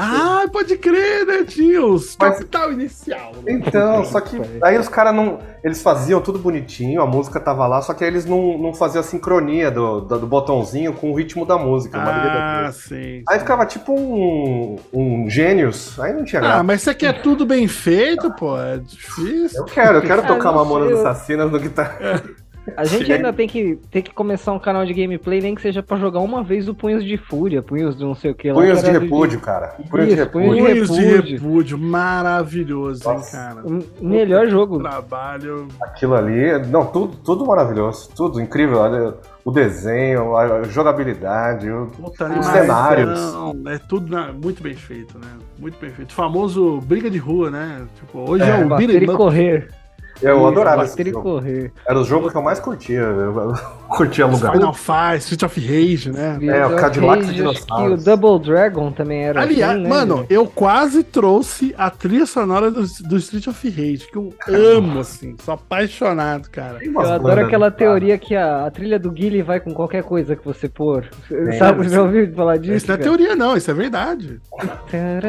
[0.00, 1.44] Ah, pode crer, né?
[1.44, 3.32] Tinha os Mas- capital inicial.
[3.44, 3.52] né?
[3.52, 5.38] Então, só que aí os caras não.
[5.64, 9.00] Eles faziam tudo bonitinho, a música tava lá, só que aí eles não, não faziam
[9.00, 11.98] a sincronia do, do, do botãozinho com o ritmo da música.
[11.98, 12.72] Ah, daquele.
[12.72, 13.22] sim.
[13.28, 16.62] Aí ficava tipo um, um Gênios, aí não tinha Ah, graça.
[16.62, 18.56] mas você quer tudo bem feito, pô.
[18.56, 19.58] É difícil.
[19.60, 22.22] Eu quero, eu quero Ah, tocar Mamonas Assassinas no guitarra.
[22.76, 25.62] A gente Chega- ainda tem que, tem que começar um canal de gameplay, nem que
[25.62, 28.48] seja pra jogar uma vez o Punhos de Fúria, Punhos de não sei o que
[28.50, 28.54] lá.
[28.60, 29.68] Punhos de repúdio, cara.
[29.90, 30.86] Punhos de Isso, punhos repúdio.
[30.86, 31.78] Punhos de repúdio.
[31.78, 33.62] Maravilhoso, hein, cara.
[34.00, 34.78] Melhor jogo.
[34.80, 35.68] Trabalho.
[35.82, 38.78] Aquilo ali, não, tudo, tudo maravilhoso, tudo incrível.
[38.78, 39.14] Olha,
[39.44, 41.66] o desenho, a jogabilidade,
[41.96, 43.18] Puta Os cenários.
[43.66, 45.28] É tudo na- muito bem feito, né?
[45.58, 46.10] Muito bem feito.
[46.10, 47.86] O famoso briga de rua, né?
[47.98, 49.68] Tipo, hoje é, É, o Bater e correr.
[50.20, 51.22] Eu adorava esse jogo.
[51.22, 51.72] correr.
[51.86, 53.00] Era o jogo que eu mais curtia.
[53.00, 53.54] Eu
[53.88, 54.52] curtia alugar.
[54.52, 56.38] Final Fight, Street of Rage, né?
[56.42, 57.96] É, o Cadillac Rage, que o.
[57.96, 62.82] Double Dragon também era Aliás, assim, né, mano, eu quase trouxe a trilha sonora do,
[63.04, 65.36] do Street of Rage, que eu amo, assim.
[65.42, 66.78] Sou apaixonado, cara.
[66.84, 70.44] Eu adoro aquela teoria que a, a trilha do Guile vai com qualquer coisa que
[70.44, 71.08] você pôr.
[71.28, 72.74] Tem, Sabe, mas- já ouviu falar disso?
[72.74, 74.40] Isso não é teoria, não, isso é verdade.
[74.92, 75.20] É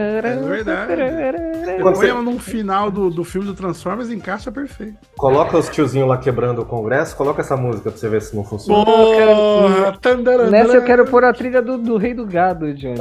[0.47, 1.81] verdade.
[1.81, 4.97] Quando Põe num final do, do filme do Transformers encaixa perfeito.
[5.17, 8.43] coloca os tiozinhos lá quebrando o congresso, coloca essa música pra você ver se não
[8.49, 8.83] funciona.
[8.85, 9.97] Porra!
[10.01, 12.97] tandarandã, Nessa eu quero pôr a trilha do, do Rei do Gado, Johnny.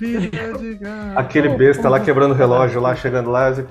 [0.00, 1.18] De gato.
[1.18, 3.66] Aquele besta lá quebrando o relógio lá, chegando lá, assim,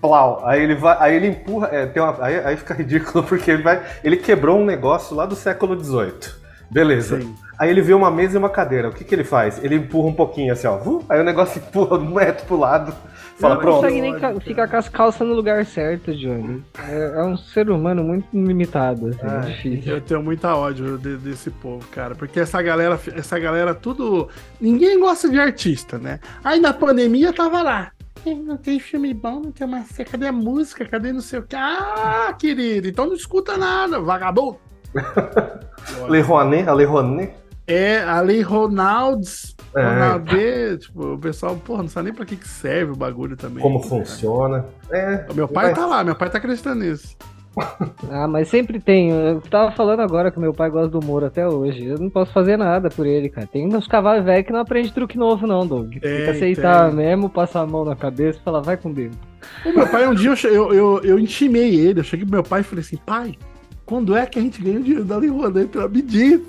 [0.00, 0.42] plau.
[0.44, 3.62] Aí ele vai, aí ele empurra, é, tem uma- aí, aí fica ridículo porque ele
[3.62, 6.40] vai, ele quebrou um negócio lá do século XVIII.
[6.70, 7.20] Beleza.
[7.20, 7.34] Sim.
[7.58, 8.88] Aí ele vê uma mesa e uma cadeira.
[8.88, 9.62] O que que ele faz?
[9.62, 10.78] Ele empurra um pouquinho assim, ó.
[11.08, 12.92] Aí o negócio empurra um metro pro lado.
[13.40, 13.76] Fala, não pronto.
[13.80, 16.62] consegue nem ca- ficar com as calças no lugar certo, Johnny.
[16.78, 19.92] É, é um ser humano muito limitado, assim, Ah, difícil.
[19.94, 22.14] Eu tenho muita ódio de- desse povo, cara.
[22.14, 24.28] Porque essa galera, essa galera, tudo.
[24.60, 26.20] Ninguém gosta de artista, né?
[26.44, 27.90] Aí na pandemia tava lá.
[28.26, 29.82] "Eh, Não tem filme bom, não tem uma.
[30.10, 30.84] Cadê a música?
[30.84, 31.56] Cadê não sei o que?
[31.56, 34.58] Ah, querido, então não escuta nada, vagabundo.
[36.08, 37.32] Le Rouanet, a Le Rouanet.
[37.70, 39.56] É, ali Ronalds.
[39.74, 39.82] É.
[39.82, 43.62] Ronaldê, tipo, o pessoal, porra, não sabe nem pra que, que serve o bagulho também.
[43.62, 44.66] Como funciona.
[44.90, 45.26] É.
[45.32, 45.74] Meu pai Vai.
[45.74, 47.16] tá lá, meu pai tá acreditando nisso.
[48.10, 49.10] Ah, mas sempre tem.
[49.10, 51.84] Eu tava falando agora que meu pai gosta do Moro até hoje.
[51.84, 53.46] Eu não posso fazer nada por ele, cara.
[53.46, 55.90] Tem uns cavalos velhos que não aprende truque novo, não, Doug.
[55.92, 59.14] Tem que aceitar mesmo, passar a mão na cabeça e falar, vai com Deus.
[59.64, 62.42] O meu pai, um dia eu, eu, eu, eu intimei ele, eu cheguei pro meu
[62.42, 63.34] pai e falei assim, pai,
[63.90, 66.42] quando é que a gente ganha o dinheiro da Lei Rouanet pela medida?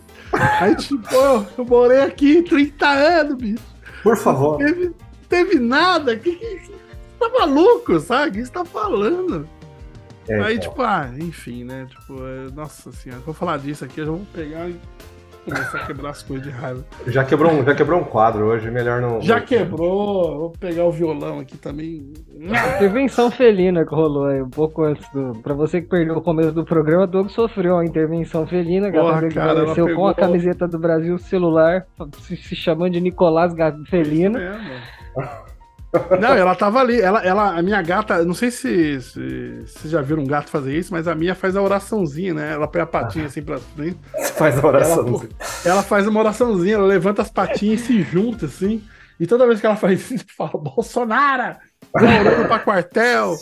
[0.60, 3.64] Aí, tipo, pô, eu morei aqui 30 anos, bicho.
[4.04, 4.58] Por favor.
[4.60, 4.92] Teve,
[5.28, 6.16] teve nada.
[6.16, 6.72] Que, que, que-
[7.20, 8.30] tá maluco, sabe?
[8.30, 9.48] O que você tá falando?
[10.28, 10.70] É, Aí, então.
[10.70, 11.88] tipo, ah, enfim, né?
[11.90, 14.70] Tipo, é, nossa senhora, vou falar disso aqui, eu já vou pegar
[15.46, 16.84] começar a quebrar as coisas de raiva.
[17.08, 19.22] Já quebrou, um, já quebrou um quadro hoje, melhor não.
[19.22, 22.14] Já quebrou, vou pegar o violão aqui também.
[22.76, 25.34] Intervenção felina que rolou aí um pouco antes do.
[25.42, 28.88] Pra você que perdeu o começo do programa, Doug sofreu uma intervenção felina.
[28.90, 31.86] A Porra, cara, ela apareceu com a pegou- camiseta do Brasil celular,
[32.20, 34.40] se, se chamando de Nicolás Ga- Felina.
[34.40, 35.51] Isso mesmo.
[36.20, 37.02] Não, ela tava ali.
[37.02, 40.78] Ela, ela, a minha gata, não sei se, se vocês já viram um gato fazer
[40.78, 42.54] isso, mas a minha faz a oraçãozinha, né?
[42.54, 44.00] Ela põe a patinha assim pra frente.
[44.38, 45.08] Faz a oração.
[45.08, 45.28] Ela,
[45.66, 48.82] ela faz uma oraçãozinha, ela levanta as patinhas e se junta assim.
[49.20, 51.58] E toda vez que ela faz isso, fala: Bolsonaro!
[51.92, 53.36] Tá orando pra quartel!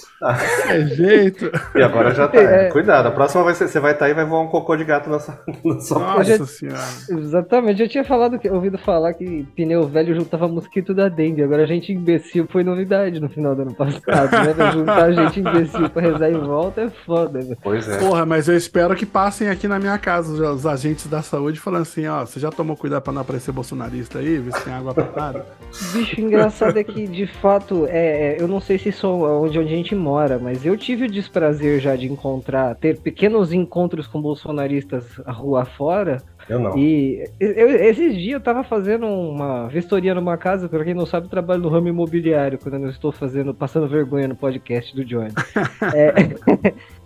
[0.70, 1.52] É jeito.
[1.76, 2.40] E agora já tá.
[2.40, 2.70] É.
[2.70, 4.84] Cuidado, a próxima vai ser, você vai estar aí e vai voar um cocô de
[4.84, 5.40] gato na sua.
[5.64, 6.00] Na sua...
[6.00, 6.80] Nossa senhora.
[7.10, 11.44] Exatamente, eu tinha falado que, ouvido falar que pneu velho juntava mosquito da dengue.
[11.44, 14.72] Agora gente imbecil foi novidade no final do ano passado, né?
[14.72, 17.58] Juntar gente imbecil pra rezar em volta é foda, velho.
[17.62, 17.98] Pois é.
[17.98, 21.84] Porra, mas eu espero que passem aqui na minha casa os- agentes da saúde falando
[21.84, 24.38] assim: ó, você já tomou cuidado pra não aparecer bolsonarista aí?
[24.40, 25.46] Vê se tem água parada?
[25.94, 29.74] Bicho, engraçado é que, de fato, é, é, eu não sei se sou onde, onde
[29.74, 34.22] a gente mora, mas eu tive o desprazer já de encontrar, ter pequenos encontros com
[34.22, 36.22] bolsonaristas a rua fora.
[36.48, 36.76] Eu não.
[36.78, 41.28] E eu- esses dias eu tava fazendo uma vistoria numa casa, pra quem não sabe,
[41.28, 45.06] eu trabalho no ramo imobiliário, quando eu não estou fazendo, passando vergonha no podcast do
[45.06, 45.32] Johnny.
[45.96, 46.12] É,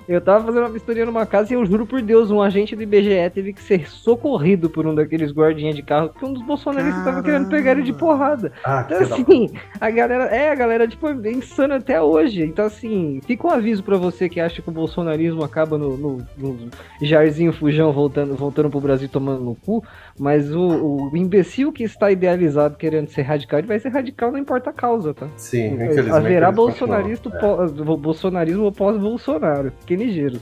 [0.08, 2.84] Eu tava fazendo uma vistoria numa casa e eu juro por Deus, um agente do
[2.84, 7.04] IBGE teve que ser socorrido por um daqueles guardinhas de carro, porque um dos bolsonaristas
[7.04, 8.52] tava querendo pegar ele de porrada.
[8.66, 9.50] Ah, Então, assim,
[9.80, 12.44] a galera, é, a galera, tipo, é insana até hoje.
[12.44, 16.28] Então, assim, fica um aviso pra você que acha que o bolsonarismo acaba no, no,
[16.38, 16.70] no
[17.02, 19.84] Jairzinho Fujão voltando, voltando pro Brasil tomando no cu,
[20.20, 24.38] mas o, o imbecil que está idealizado querendo ser radical, ele vai ser radical, não
[24.38, 25.28] importa a causa, tá?
[25.38, 26.12] Sim, infelizmente.
[26.12, 27.54] Haverá bolsonarista, continuam.
[27.54, 27.68] É.
[27.68, 29.72] pós- bolsonarismo pós-Bolsonaro.
[29.86, 30.42] Que ligeiros.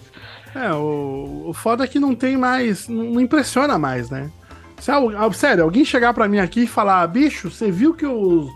[0.53, 2.87] É, o, o foda é que não tem mais.
[2.87, 4.29] Não, impressiona mais, né?
[4.79, 4.91] Se,
[5.33, 8.49] sério, alguém chegar pra mim aqui e falar, bicho, você viu que os,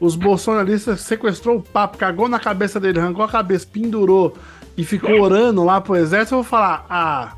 [0.00, 4.34] os bolsonaristas sequestrou o papo, cagou na cabeça dele, arrancou a cabeça, pendurou
[4.76, 7.32] e ficou orando lá pro exército, eu vou falar, ah,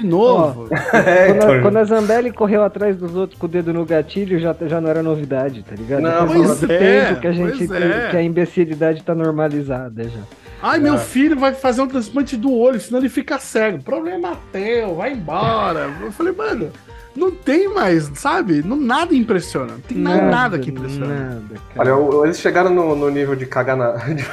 [0.00, 0.68] de novo.
[0.92, 3.84] É, Quando, a, então, quando a Zambelli correu atrás dos outros com o dedo no
[3.84, 6.00] gatilho, já, já não era novidade, tá ligado?
[6.02, 6.66] Não, pois é,
[7.06, 8.08] tempo que a gente pois tem- é.
[8.10, 10.20] que a imbecilidade tá normalizada já.
[10.62, 13.82] Ai, meu filho vai fazer um transplante do olho, senão ele fica cego.
[13.82, 15.90] Problema teu, vai embora.
[16.00, 16.70] Eu falei, mano,
[17.16, 18.62] não tem mais, sabe?
[18.62, 19.72] Não, nada impressiona.
[19.72, 21.06] Não tem nada, nada que impressiona.
[21.30, 21.96] Nada, cara.
[21.96, 23.92] Olha, eles chegaram no, no nível de cagar na.
[24.06, 24.24] de,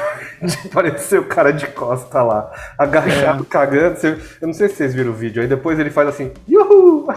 [0.48, 3.98] de parecer o cara de costa lá, agachado, cagando.
[3.98, 7.08] Você- eu não sei se vocês viram o vídeo, aí depois ele faz assim, Yuhu!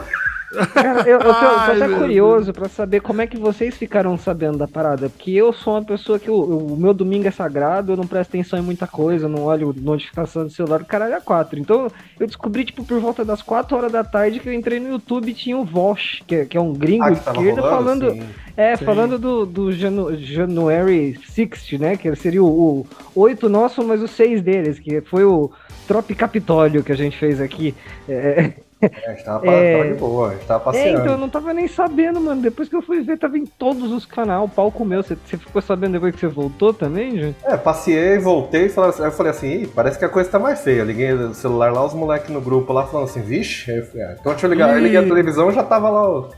[0.72, 3.76] Cara, eu, eu tô, tô Ai, até meu curioso pra saber como é que vocês
[3.76, 5.08] ficaram sabendo da parada.
[5.08, 8.30] Porque eu sou uma pessoa que o, o meu domingo é sagrado, eu não presto
[8.30, 11.58] atenção em muita coisa, não olho notificação do celular, o caralho é 4.
[11.58, 11.88] Então
[12.18, 15.30] eu descobri, tipo, por volta das 4 horas da tarde que eu entrei no YouTube
[15.30, 17.70] e tinha o Vosh, que, é- que é um gringo Ah, esquerda, rolando?
[17.70, 18.12] falando.
[18.12, 18.22] Sim.
[18.56, 18.84] É, Sim.
[18.86, 21.96] falando do, do Janu January 60, né?
[21.96, 25.50] Que seria o, o 8 nosso, mas o 6 deles, que foi o
[25.86, 27.74] Trop Capitólio que a gente fez aqui.
[28.08, 29.78] É, É, a gente tava, É.
[29.78, 31.00] tava de boa, a gente tava é, passeando.
[31.00, 32.42] então eu não tava nem sabendo, mano.
[32.42, 35.02] Depois que eu fui ver, tava em todos os canais, o pau comeu.
[35.02, 37.36] Você, você ficou sabendo depois que você voltou também, gente?
[37.44, 40.60] É, passei, voltei, assim- aí eu falei assim, Ih, parece que a coisa tá mais
[40.60, 40.84] feia.
[40.84, 44.06] Liguei o celular lá, os moleques no grupo lá falando assim, vixe, aí eu falei,
[44.06, 44.68] ah, então deixa eu ligar.
[44.70, 46.28] Aí eu liguei a televisão já tava lá o,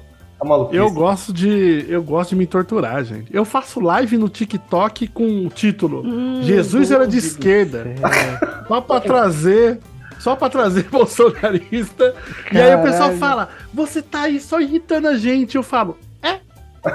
[0.41, 0.76] a maluquice.
[0.78, 1.86] Eu gosto de.
[1.89, 3.34] Eu gosto de me torturar, gente.
[3.34, 6.05] Eu faço live no TikTok com o título
[6.43, 7.84] Jesus era de esquerda.
[8.68, 9.80] Só pra trazer.
[10.19, 12.14] Só pra trazer bolsonarista.
[12.53, 13.19] E aí o pessoal Caralho.
[13.19, 15.57] fala: Você tá aí só irritando a gente.
[15.57, 16.39] Eu falo: É?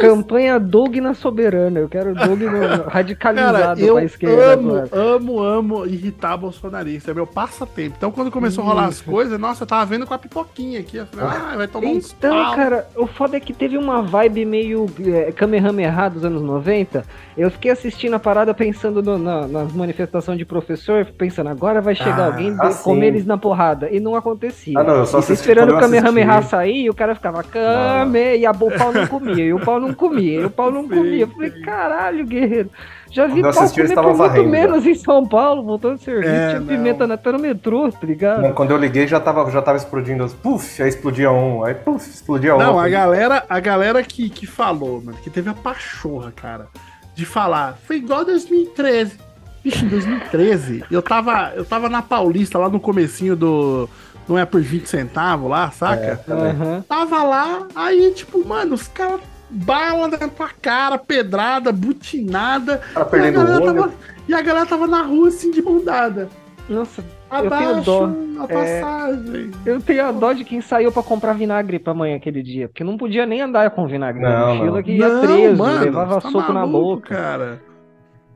[0.00, 1.78] Campanha Doug na soberana.
[1.80, 4.88] Eu quero Doug no- no- Cara, radicalizado eu pra esquerda amo, agora.
[4.92, 7.10] amo, amo irritar bolsonarista.
[7.10, 7.94] É meu passatempo.
[7.96, 10.96] Então, quando começou a rolar as coisas, nossa, eu tava vendo com a pipoquinha aqui.
[10.96, 12.54] Eu falei, ah, vai tomar Então, pau.
[12.54, 17.04] cara, o foda é que teve uma vibe meio é, Kamehameha dos anos 90.
[17.36, 21.94] Eu fiquei assistindo a parada pensando no- na- nas manifestações de professor, pensando, agora vai
[21.94, 23.90] chegar Ah, alguém ah, de- comer eles na porrada.
[23.90, 24.78] E não acontecia.
[24.78, 28.36] Ah, não, eu só E assisti esperando o Kamehameha sair, e o cara ficava Kame,
[28.38, 30.88] e a, o pau não comia, e o pau não comia, e o pau não
[30.88, 31.22] comia.
[31.22, 32.70] Eu falei, caralho, guerreiro.
[33.10, 35.98] Já vi Quando pau assisti, comer por muito varrendo, menos em São Paulo, voltando a
[35.98, 36.66] serviço, É, tinha não.
[36.66, 38.42] pimenta na- até no metrô, tá ligado?
[38.42, 40.26] Não, quando eu liguei já tava, já tava explodindo.
[40.42, 42.78] Puf, aí explodia um, aí puf, explodia Não, outro.
[42.80, 46.66] a galera, a galera que, que falou, mano, que teve a pachorra, cara,
[47.14, 49.18] de falar, foi igual 2013.
[49.62, 53.88] Vixe, em 2013, eu tava, eu tava na Paulista, lá no comecinho do.
[54.28, 56.16] Não é por 20 centavos lá, saca?
[56.16, 56.50] também.
[56.50, 56.84] Aham.
[56.88, 62.78] Tava lá, aí, tipo, mano, os caras bala na tua cara, pedrada, butinada.
[62.92, 63.94] Cara E a, tava,
[64.28, 66.28] e a galera tava na rua assim de bundada.
[66.68, 67.04] Nossa,
[67.38, 68.06] Abaixo dó.
[68.40, 68.80] a É.
[68.80, 69.50] passagem.
[69.66, 72.84] Eu tenho a dó de quem saiu pra comprar vinagre pra amanhã aquele dia, porque
[72.84, 74.82] não podia nem andar com vinagre na Não, mochila não.
[74.82, 77.14] que ia preso, levava tá soco na maluco, boca.
[77.14, 77.62] cara.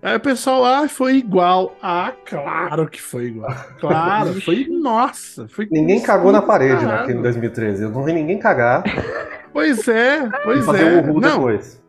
[0.00, 1.74] Aí o pessoal, ah, foi igual.
[1.82, 3.52] Ah, claro que foi igual.
[3.80, 4.66] Claro, foi.
[4.70, 5.66] Nossa, foi.
[5.72, 7.00] Ninguém cagou na parede Caralho.
[7.00, 7.82] naquele 2013.
[7.82, 8.84] Eu não vi ninguém cagar
[9.52, 10.90] Pois é, e pois fazer é.
[11.00, 11.82] um urro Não, depois.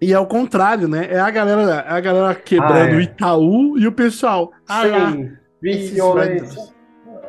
[0.00, 1.06] e é o contrário, né?
[1.08, 2.96] É a galera, é a galera quebrando Ah, é.
[2.96, 4.50] o Itaú e o pessoal.
[4.68, 4.82] Ah.
[5.12, 5.30] Sim,
[5.62, 6.72] violência.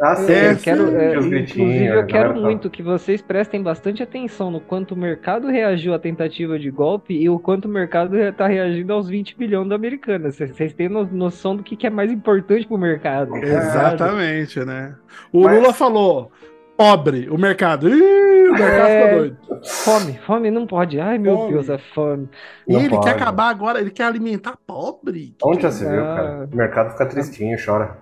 [0.02, 0.32] Ah, sim.
[0.34, 4.50] É, Eu quero, sim, é, inclusive, eu quero tá- muito que vocês prestem bastante atenção
[4.50, 8.48] no quanto o mercado reagiu à tentativa de golpe e o quanto o mercado está
[8.48, 10.32] reagindo aos 20 bilhões da americana.
[10.32, 13.32] Vocês têm no- noção do que, que é mais importante pro mercado.
[13.32, 13.38] tá?
[13.40, 14.96] Exatamente, né?
[15.32, 16.32] O Mas- Lula falou:
[16.76, 17.88] pobre, o mercado.
[17.88, 19.04] Ih, o mercado É.
[19.04, 19.38] ficou doido.
[19.64, 21.00] Fome, fome não pode.
[21.00, 21.54] Ai, meu Fome.
[21.54, 22.28] Deus, é fome.
[22.68, 23.04] E Não ele pode.
[23.06, 25.36] quer acabar agora, ele quer alimentar pobre.
[25.44, 26.16] Onde já se viu, Ah.
[26.16, 26.50] cara?
[26.52, 28.02] O mercado fica tristinho, chora.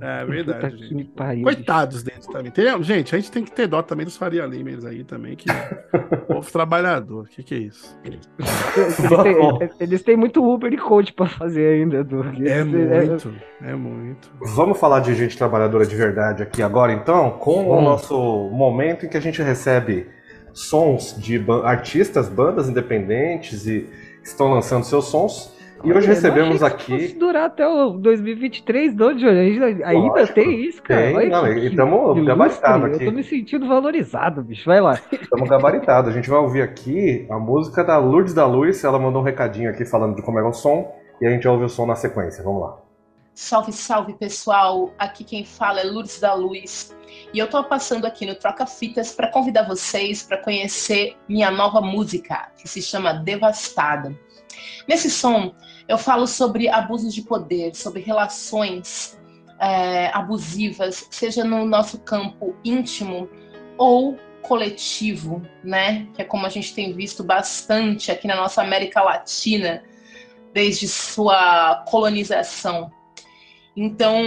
[0.00, 1.04] É verdade, gente.
[1.04, 1.42] pariu.
[1.42, 2.50] Coitados deles também.
[2.50, 5.46] Tem- gente, a gente tem que ter dó também dos Faria Limers aí também, que
[6.28, 7.24] povo trabalhador.
[7.24, 7.98] O que, que é isso?
[8.04, 8.26] Eles
[9.22, 12.40] têm, eles têm muito Uber e coach pra fazer ainda, Doug.
[12.42, 14.30] É Eles- muito, é muito.
[14.54, 17.84] Vamos falar de gente trabalhadora de verdade aqui agora, então, com o Vamos.
[17.84, 20.08] nosso momento em que a gente recebe
[20.52, 23.88] sons de artistas, bandas independentes e
[24.22, 25.55] estão lançando seus sons.
[25.86, 27.02] E hoje recebemos não achei que aqui.
[27.04, 29.38] fosse durar até o 2023, não, Johnny.
[29.62, 31.00] Ainda, ainda Lógico, tem isso, cara.
[31.02, 31.16] tem.
[31.16, 32.24] Olha Não, que- e que tamo ilustre.
[32.24, 33.04] gabaritado aqui.
[33.04, 34.64] Eu tô me sentindo valorizado, bicho.
[34.66, 35.00] Vai lá.
[35.12, 36.10] Estamos gabaritados.
[36.10, 38.82] A gente vai ouvir aqui a música da Lourdes da Luz.
[38.84, 40.92] Ela mandou um recadinho aqui falando de como é o som.
[41.20, 42.42] E a gente ouve o som na sequência.
[42.44, 42.78] Vamos lá.
[43.38, 44.90] Salve, salve pessoal!
[44.98, 46.96] Aqui quem fala é Lourdes da Luz
[47.34, 51.82] e eu tô passando aqui no Troca Fitas para convidar vocês para conhecer minha nova
[51.82, 54.14] música que se chama Devastada.
[54.88, 55.52] Nesse som
[55.88, 59.18] eu falo sobre abusos de poder, sobre relações
[59.60, 63.28] é, abusivas, seja no nosso campo íntimo
[63.78, 66.06] ou coletivo, né?
[66.14, 69.82] Que é como a gente tem visto bastante aqui na nossa América Latina
[70.52, 72.90] desde sua colonização.
[73.76, 74.22] Então,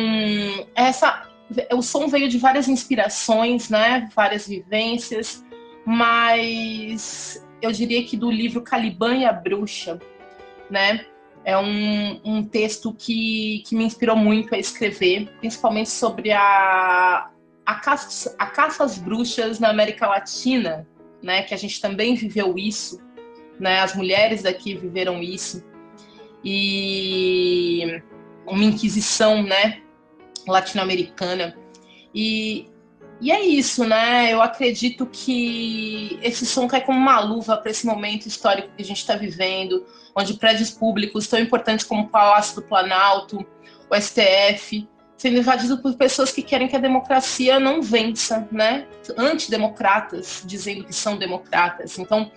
[0.75, 1.27] essa,
[1.73, 4.09] o som veio de várias inspirações, né?
[4.15, 5.43] Várias vivências,
[5.85, 9.99] mas eu diria que do livro Caliban e a Bruxa,
[10.69, 11.05] né?
[11.49, 17.31] É um, um texto que, que me inspirou muito a escrever, principalmente sobre a,
[17.65, 20.87] a, caça, a caça às bruxas na América Latina,
[21.23, 21.41] né?
[21.41, 23.01] Que a gente também viveu isso,
[23.59, 23.79] né?
[23.79, 25.65] As mulheres daqui viveram isso.
[26.45, 27.99] E
[28.45, 29.81] uma inquisição, né,
[30.47, 31.57] latino-americana.
[32.13, 32.69] E,
[33.21, 34.31] e é isso, né?
[34.31, 38.85] Eu acredito que esse som cai como uma luva para esse momento histórico que a
[38.85, 43.45] gente está vivendo, onde prédios públicos tão importantes como o Palácio do Planalto,
[43.89, 48.87] o STF, sendo invadidos por pessoas que querem que a democracia não vença, né?
[49.17, 51.99] Antidemocratas, dizendo que são democratas.
[51.99, 52.31] Então,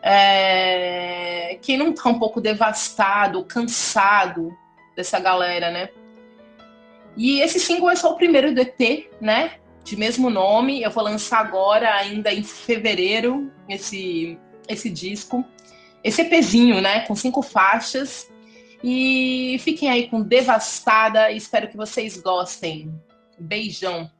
[0.00, 1.58] é...
[1.62, 4.56] quem não está um pouco devastado, cansado
[4.94, 5.88] dessa galera, né?
[7.16, 9.54] E esse single é só o primeiro EP, né?
[9.88, 10.82] De mesmo nome.
[10.82, 15.42] Eu vou lançar agora, ainda em fevereiro, esse, esse disco.
[16.04, 17.00] Esse EPzinho, né?
[17.06, 18.30] Com cinco faixas.
[18.84, 21.32] E fiquem aí com Devastada.
[21.32, 22.92] Espero que vocês gostem.
[23.38, 24.10] Beijão.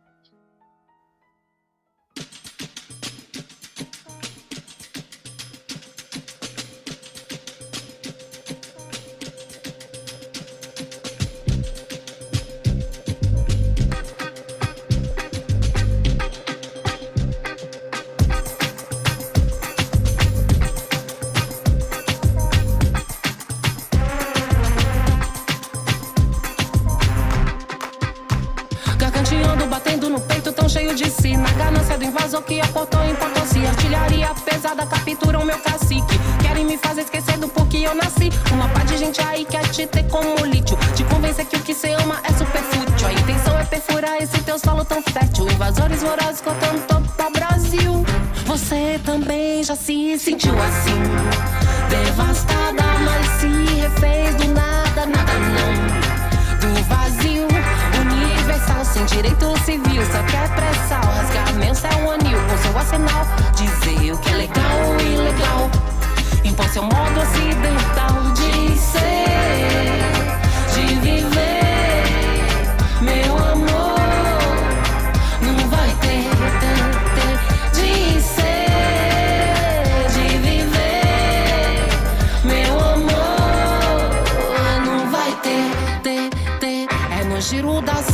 [87.80, 88.07] No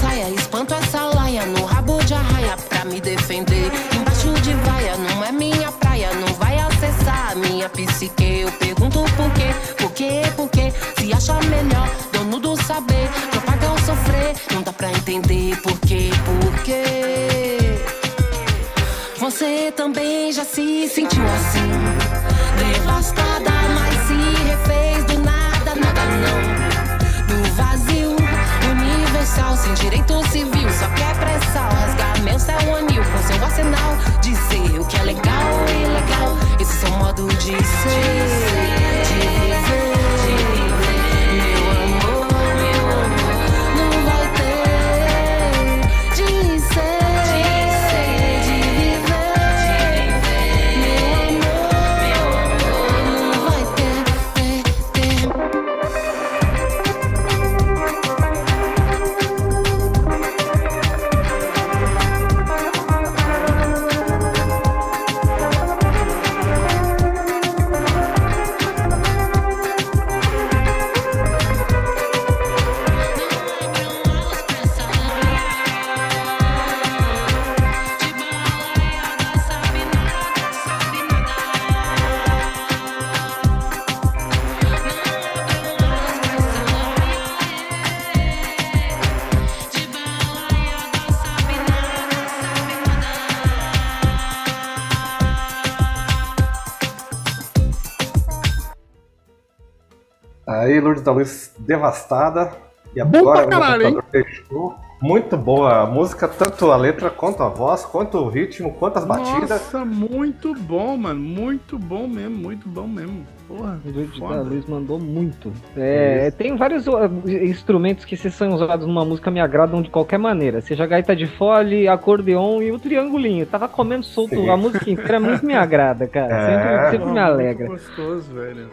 [101.14, 102.52] Luz devastada.
[102.94, 103.94] E Bom agora meu hein?
[103.94, 104.74] computador fechou.
[105.02, 109.04] Muito boa a música, tanto a letra quanto a voz, quanto o ritmo, quanto as
[109.04, 109.50] batidas.
[109.50, 111.20] Nossa, muito bom, mano.
[111.20, 113.26] Muito bom mesmo, muito bom mesmo.
[113.46, 114.40] Porra, O Lorde da.
[114.40, 115.52] Luz mandou muito.
[115.76, 116.86] É, tem vários
[117.26, 120.62] instrumentos que se são usados numa música me agradam de qualquer maneira.
[120.62, 123.44] Seja gaita de fole, acordeon e o triangulinho.
[123.44, 124.48] Tava comendo solto Sim.
[124.48, 126.34] a música inteira, muito me agrada, cara.
[126.34, 126.46] É.
[126.46, 127.68] Sempre, sempre me alegra.
[127.68, 128.70] Muito gostoso, velho.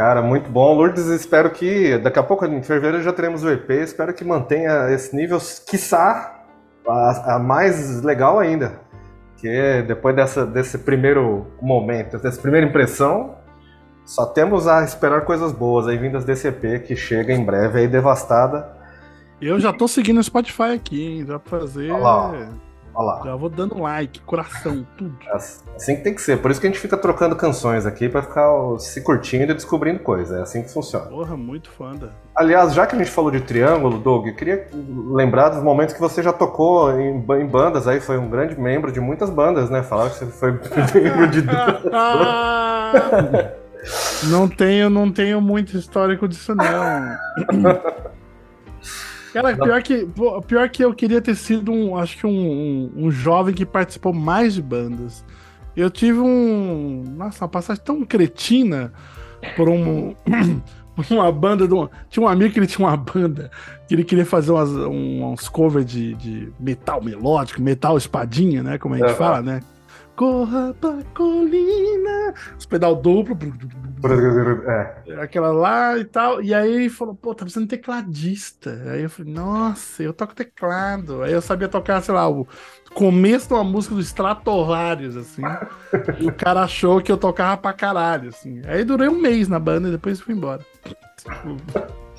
[0.00, 0.72] Cara, muito bom.
[0.72, 3.68] Lourdes, espero que daqui a pouco, em fevereiro, já teremos o EP.
[3.68, 5.36] Espero que mantenha esse nível,
[5.66, 6.42] quiçá,
[6.88, 8.80] a, a mais legal ainda.
[9.36, 13.36] Que depois dessa, desse primeiro momento, dessa primeira impressão,
[14.06, 17.86] só temos a esperar coisas boas aí vindas desse EP que chega em breve aí
[17.86, 18.72] devastada.
[19.38, 21.26] Eu já tô seguindo o Spotify aqui, hein?
[21.26, 21.90] Já pra fazer.
[21.90, 23.20] Olha lá, Olha lá.
[23.24, 25.14] Já vou dando like, coração, tudo.
[25.32, 26.38] Assim que tem que ser.
[26.38, 30.00] Por isso que a gente fica trocando canções aqui pra ficar se curtindo e descobrindo
[30.00, 30.38] coisas.
[30.38, 31.06] É assim que funciona.
[31.06, 32.12] Porra, muito foda.
[32.34, 34.68] Aliás, já que a gente falou de triângulo, Doug, eu queria
[35.08, 38.90] lembrar dos momentos que você já tocou em, em bandas aí, foi um grande membro
[38.90, 39.82] de muitas bandas, né?
[39.82, 41.42] Falaram que você foi membro de
[44.28, 47.16] não tenho, não tenho muito histórico disso, não.
[49.32, 50.08] Cara, pior que,
[50.46, 54.12] pior que eu queria ter sido um, acho que um, um, um jovem que participou
[54.12, 55.24] mais de bandas.
[55.76, 58.92] Eu tive um, nossa, uma passagem tão cretina
[59.56, 60.14] por um,
[61.10, 63.50] uma banda de um, tinha um amigo que ele tinha uma banda
[63.88, 68.78] que ele queria fazer umas, um- uns covers de, de metal melódico, metal espadinha, né,
[68.78, 69.60] como a gente fala, né?
[70.20, 73.34] Corra pra colina, os pedal duplo,
[75.06, 76.42] É, aquela lá e tal.
[76.42, 78.82] E aí ele falou, pô, tá precisando de tecladista.
[78.92, 81.22] Aí eu falei, nossa, eu toco teclado.
[81.22, 82.46] Aí eu sabia tocar, sei lá, o
[82.92, 85.40] começo de uma música do Stratovarius, assim.
[86.20, 88.60] e o cara achou que eu tocava pra caralho, assim.
[88.66, 90.60] Aí durei um mês na banda e depois fui embora.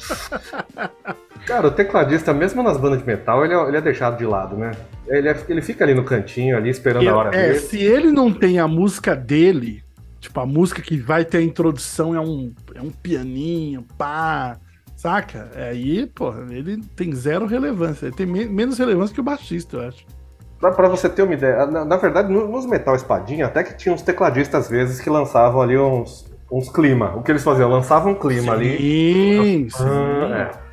[1.45, 4.55] Cara, o tecladista, mesmo nas bandas de metal, ele é, ele é deixado de lado,
[4.55, 4.71] né?
[5.07, 7.59] Ele, é- ele fica ali no cantinho, ali, esperando a hora é, dele.
[7.59, 9.83] se ele não tem a música dele,
[10.19, 14.57] tipo, a música que vai ter a introdução é um, é um pianinho, pá,
[14.95, 15.49] saca?
[15.55, 18.05] Aí, pô, ele tem zero relevância.
[18.05, 20.05] Ele tem me- menos relevância que o baixista, eu acho.
[20.59, 23.75] Pra, pra você ter uma ideia, na, na verdade, no- nos metal espadinha, até que
[23.75, 27.15] tinha uns tecladistas às vezes que lançavam ali uns, uns clima.
[27.15, 27.69] O que eles faziam?
[27.69, 28.77] Lançavam um clima ali.
[28.77, 29.83] Sim, sim.
[29.83, 30.71] Ah, é.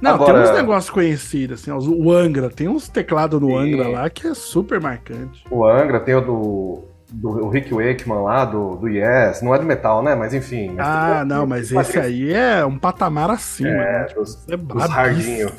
[0.00, 3.56] Não, Agora- tem uns negócios conhecidos, assim, ó, o Angra, tem uns teclados no Sim.
[3.56, 5.42] Angra lá que é super marcante.
[5.50, 9.40] O Angra, tem o do, do o Rick Wakeman lá, do, do Yes.
[9.40, 10.14] Não é do metal, né?
[10.14, 10.74] Mas enfim.
[10.78, 14.02] Ah, não, mas esse aí é um patamar acima, né?
[14.02, 15.52] É, Tipo, dos, é dos hardinhos.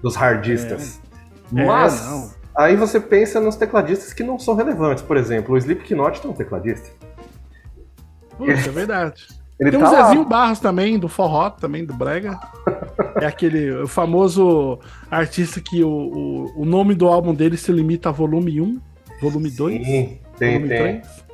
[0.00, 1.00] Dos hardistas.
[1.54, 2.30] É, Mas, não.
[2.56, 5.02] aí você pensa nos tecladistas que não são relevantes.
[5.02, 6.88] Por exemplo, o Slipknot tem um tecladista.
[8.46, 9.26] Putz, é verdade.
[9.60, 10.04] Ele Tem tá o lá.
[10.04, 12.38] Zezinho Barros também, do forró, também, do Brega.
[13.20, 14.78] É aquele famoso
[15.10, 18.80] artista que o, o, o nome do álbum dele se limita a volume 1,
[19.20, 21.00] volume 2, Sim, tem, volume tem.
[21.00, 21.24] 3.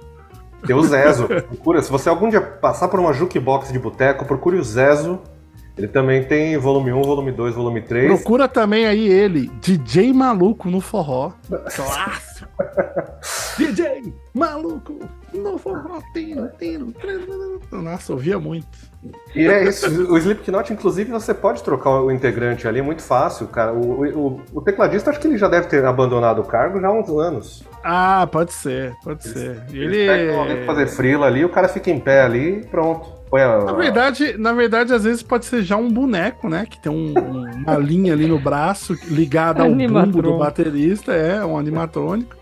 [0.67, 1.29] Tem o Zezo.
[1.29, 5.21] Procura, se você algum dia passar por uma jukebox de boteco, procure o Zezo.
[5.77, 8.07] Ele também tem volume 1, volume 2, volume 3.
[8.07, 11.33] Procura também aí ele, DJ Maluco no forró.
[11.49, 12.49] Clássico.
[13.59, 14.99] DJ Maluco
[15.35, 16.01] no forró.
[16.15, 17.61] Tino, tino, tino.
[17.71, 18.67] Nossa, ouvia muito.
[19.35, 19.87] E é isso.
[20.11, 23.73] O Slipknot, inclusive, você pode trocar o integrante ali, é muito fácil, cara.
[23.75, 26.93] O, o, o tecladista, acho que ele já deve ter abandonado o cargo já há
[26.93, 27.65] uns anos.
[27.85, 29.63] Ah, pode ser, pode ser.
[29.71, 30.07] Ele Ele.
[30.07, 33.16] pega alguém pra fazer frila ali, o cara fica em pé ali e pronto.
[33.31, 36.67] Põe a, Na verdade, na verdade, às vezes pode ser já um boneco, né?
[36.69, 39.69] Que tem um- um- uma linha ali no braço ligada ao
[40.07, 42.37] bumbo do baterista, é um animatrônico.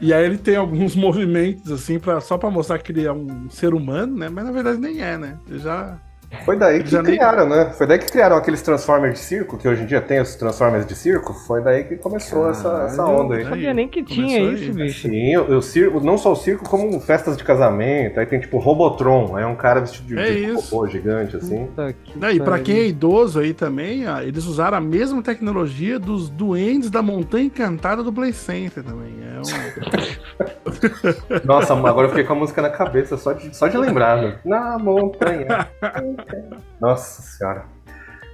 [0.00, 3.48] E aí ele tem alguns movimentos assim para só pra mostrar que ele é um
[3.50, 4.28] ser humano, né?
[4.28, 5.36] Mas na verdade nem é, né?
[5.48, 5.96] Ele já
[6.44, 7.72] Foi daí que Já nem- criaram, né?
[7.76, 10.86] Foi daí que criaram aqueles Transformers de circo, que hoje em dia tem os Transformers
[10.86, 11.32] de circo.
[11.32, 13.42] Foi daí que começou essa, essa Caralho, onda aí.
[13.44, 14.54] Não sabia nem que Começou tinha aí.
[14.54, 15.08] isso, bicho.
[15.08, 18.18] Sim, o, o circo, não só o circo, como festas de casamento.
[18.20, 20.74] Aí tem tipo Robotron, é um cara vestido de, É de isso.
[20.74, 21.66] robô gigante, assim.
[21.66, 25.98] Puta que e pra quem é idoso aí também, ó, eles usaram a mesma tecnologia
[25.98, 29.12] dos duendes da Montanha Encantada do Play Center também.
[31.44, 34.16] Nossa, agora eu fiquei com a música na cabeça, só de, só de lembrar.
[34.20, 34.38] né?
[34.44, 35.68] Na montanha.
[36.80, 37.64] Nossa senhora.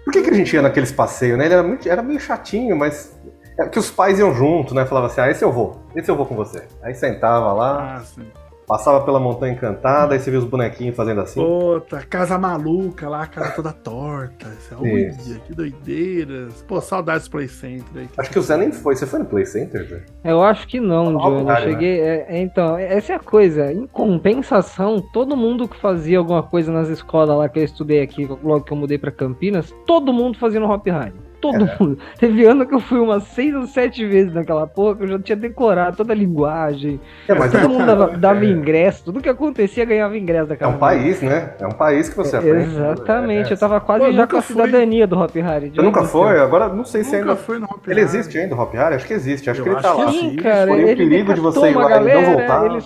[0.05, 1.45] Por que, que a gente ia naqueles passeios, né?
[1.45, 3.19] Ele era, muito, era meio chatinho, mas.
[3.59, 4.87] É que os pais iam junto, né?
[4.87, 6.62] Falava assim, ah, esse eu vou, esse eu vou com você.
[6.82, 8.27] Aí sentava lá, Ah, sim.
[8.70, 11.40] Passava pela Montanha Encantada, aí você via os bonequinhos fazendo assim.
[11.40, 14.47] Puta, casa maluca lá, a casa toda torta.
[14.78, 15.40] Olha, Isso.
[15.40, 16.64] que doideiras.
[16.68, 18.09] Pô, saudades do Play Center aí.
[18.16, 18.94] Acho que o Zé nem foi.
[18.94, 20.05] Você foi no Play Center, Zé?
[20.22, 21.14] Eu acho que não, Johnny.
[21.16, 21.72] Eu contrário, né?
[21.72, 22.01] cheguei.
[22.01, 23.72] é, é, então, essa é a coisa.
[23.72, 28.24] Em compensação, todo mundo que fazia alguma coisa nas escolas lá que eu estudei aqui,
[28.24, 31.30] logo que eu mudei pra Campinas, todo mundo fazia no Hop Harry.
[31.41, 31.77] Todo É.
[31.81, 31.99] mundo.
[32.19, 35.19] Teve ano que eu fui umas seis ou sete vezes naquela porra, que eu já
[35.19, 37.01] tinha decorado toda a linguagem.
[37.29, 40.73] É, mas Todo mundo dava, dava é, ingresso, tudo que acontecia ganhava ingresso é daquela
[40.73, 41.55] um país, né?
[41.59, 42.75] É um país que você É, aprende.
[42.75, 43.53] Exatamente, É.
[43.55, 44.55] eu tava quase Pô, já com a fui.
[44.57, 45.71] cidadania do Hop Harry.
[45.75, 46.39] Você nunca foi?
[46.41, 47.37] Agora não sei se Nunca ainda.
[47.43, 48.95] fui no Hop Ele existe ainda, o Hop Harry?
[48.97, 49.49] Acho que existe.
[49.51, 50.12] Acho Eu que ele acho tá que lá.
[50.12, 50.37] sim.
[50.37, 52.67] Cara, o ele perigo de você ir lá e não voltar.
[52.67, 52.79] Ele,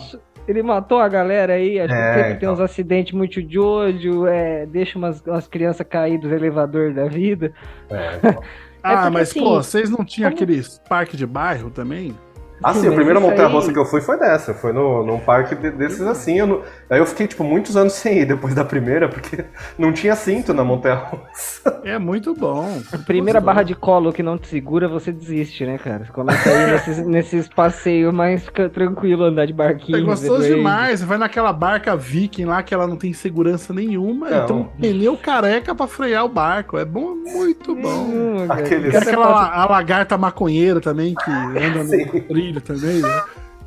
[0.46, 2.52] ele matou a galera aí, acho É, que sempre tem então.
[2.54, 7.52] uns acidentes muito de olho, é, deixa umas, umas crianças cair dos elevadores da vida.
[7.90, 8.42] É, então.
[8.86, 12.14] Ah, porque, mas assim, pô, vocês não tinham como- aqueles parque de bairro também?
[12.62, 14.54] Ah, sim, a mas primeira isso montanha aí- russa que eu fui foi dessa.
[14.54, 16.38] Foi no, num parque de- desses assim.
[16.38, 19.44] Eu não- Aí eu fiquei, tipo, muitos anos sem ir depois da primeira, porque
[19.78, 21.80] não tinha cinto na montanha russa.
[21.84, 22.80] É muito bom.
[22.92, 26.04] A primeira barra de colo que não te segura, você desiste, né, cara?
[26.04, 29.98] Você começa a ir nesses, nesses passeios mais fica tranquilo andar de barquinho.
[29.98, 31.00] É gostoso depois- demais.
[31.00, 34.30] Você vai naquela barca viking lá que ela não tem segurança nenhuma.
[34.30, 34.44] Não.
[34.44, 36.78] Então, pneu careca pra frear o barco.
[36.78, 37.88] É bom, muito bom.
[38.04, 38.46] Hum.
[38.48, 41.90] Aqueles- aquela a lagarta maconheira também, que anda no
[42.44, 43.22] Trilho também, né?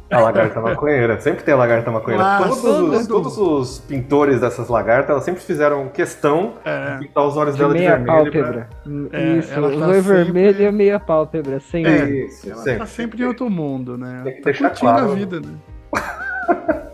[0.09, 1.19] A lagarta maconheira.
[1.19, 2.25] Sempre tem a lagarta maconheira.
[2.25, 6.93] Ah, todos, todo- os, todos os pintores dessas lagartas, elas sempre fizeram questão É.
[6.93, 8.17] de pintar os olhos De dela de meia vermelho.
[8.23, 8.69] pálpebra.
[9.11, 11.59] É, Isso, ela tá olho sempre- vermelho e meia pálpebra.
[11.59, 11.91] Sem Pra...
[11.91, 12.09] É.
[12.09, 12.79] Isso, Ela sempre.
[12.79, 14.21] tá sempre em outro mundo, né?
[14.23, 15.11] Tem que Tá deixar curtindo claro.
[15.11, 15.53] a vida, né?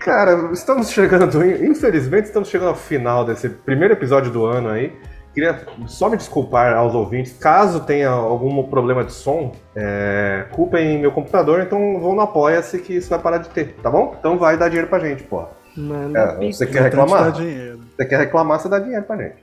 [0.00, 4.92] Cara, estamos chegando, infelizmente, estamos chegando ao final desse primeiro episódio do ano aí.
[5.36, 11.12] Queria só me desculpar aos ouvintes, caso tenha algum problema de som, é, culpem meu
[11.12, 14.16] computador, então vão no Apoia-se que isso vai parar de ter, tá bom?
[14.18, 15.44] Então vai dar dinheiro pra gente, pô.
[15.76, 17.34] Manda É, você quer reclamar?
[17.34, 19.36] Você quer reclamar, você dá dinheiro pra gente.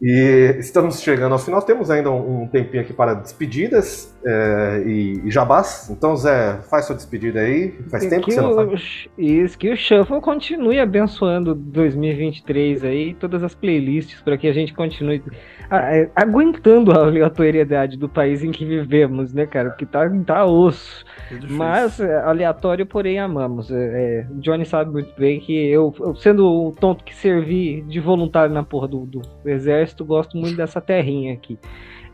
[0.00, 5.20] E estamos chegando ao final, temos ainda um um tempinho aqui para despedidas é, e,
[5.24, 5.88] e jabás.
[5.90, 7.72] Então, Zé, faz sua despedida aí.
[7.90, 8.68] Faz E tempo que que você não faz.
[8.70, 8.74] o,
[9.16, 14.74] Isso, que o Shuffle continue abençoando 2023 aí, todas as playlists, para que a gente
[14.74, 15.22] continue
[15.70, 19.70] é, aguentando a aleatoriedade do país em que vivemos, né, cara?
[19.70, 21.04] Porque tá, tá osso.
[21.30, 21.38] É.
[21.48, 23.70] Mas é, aleatório, porém amamos.
[23.70, 27.82] É, é, o Johnny sabe muito bem que eu, eu, sendo o tonto que servi
[27.82, 31.58] de voluntário na porra do, do exército, gosto muito dessa terrinha aqui.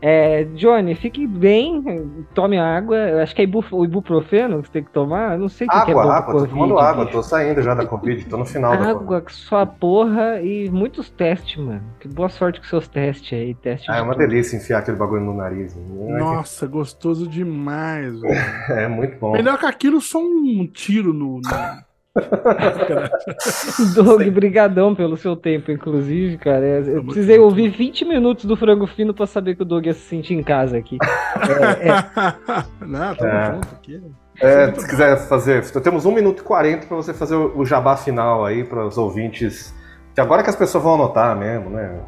[0.05, 2.97] É, Johnny, fique bem, tome água.
[2.97, 5.35] Eu acho que é o ibuprofeno que você tem que tomar.
[5.35, 7.23] Eu não sei o que, que é bom Água, água, tô Covid, tomando água, tô
[7.23, 8.91] saindo já da Covid, tô no final da Covid.
[8.99, 11.81] Água, sua porra e muitos testes, mano.
[12.01, 13.55] Que boa sorte com seus testes aí.
[13.55, 14.27] Teste Ah, é uma tudo.
[14.27, 15.73] delícia enfiar aquele bagulho no nariz.
[15.73, 16.19] né?
[16.19, 18.11] Nossa, gostoso demais.
[18.19, 18.33] velho.
[18.71, 19.31] É muito bom.
[19.31, 21.35] Melhor que aquilo, só um tiro no.
[21.35, 21.41] no-
[23.95, 26.63] Doug, brigadão pelo seu tempo, inclusive, cara.
[26.65, 30.01] Eu precisei ouvir 20 minutos do Frango Fino pra saber que o Doug ia se
[30.01, 30.97] sentir em casa aqui.
[31.01, 33.53] É, é, Não, tamo É.
[33.53, 34.01] junto aqui.
[34.41, 37.95] É, se quiser fazer, temos 1 minuto e 40 pra você fazer o o jabá
[37.95, 39.73] final aí para os ouvintes.
[40.13, 41.99] Que agora que as pessoas vão anotar mesmo, né?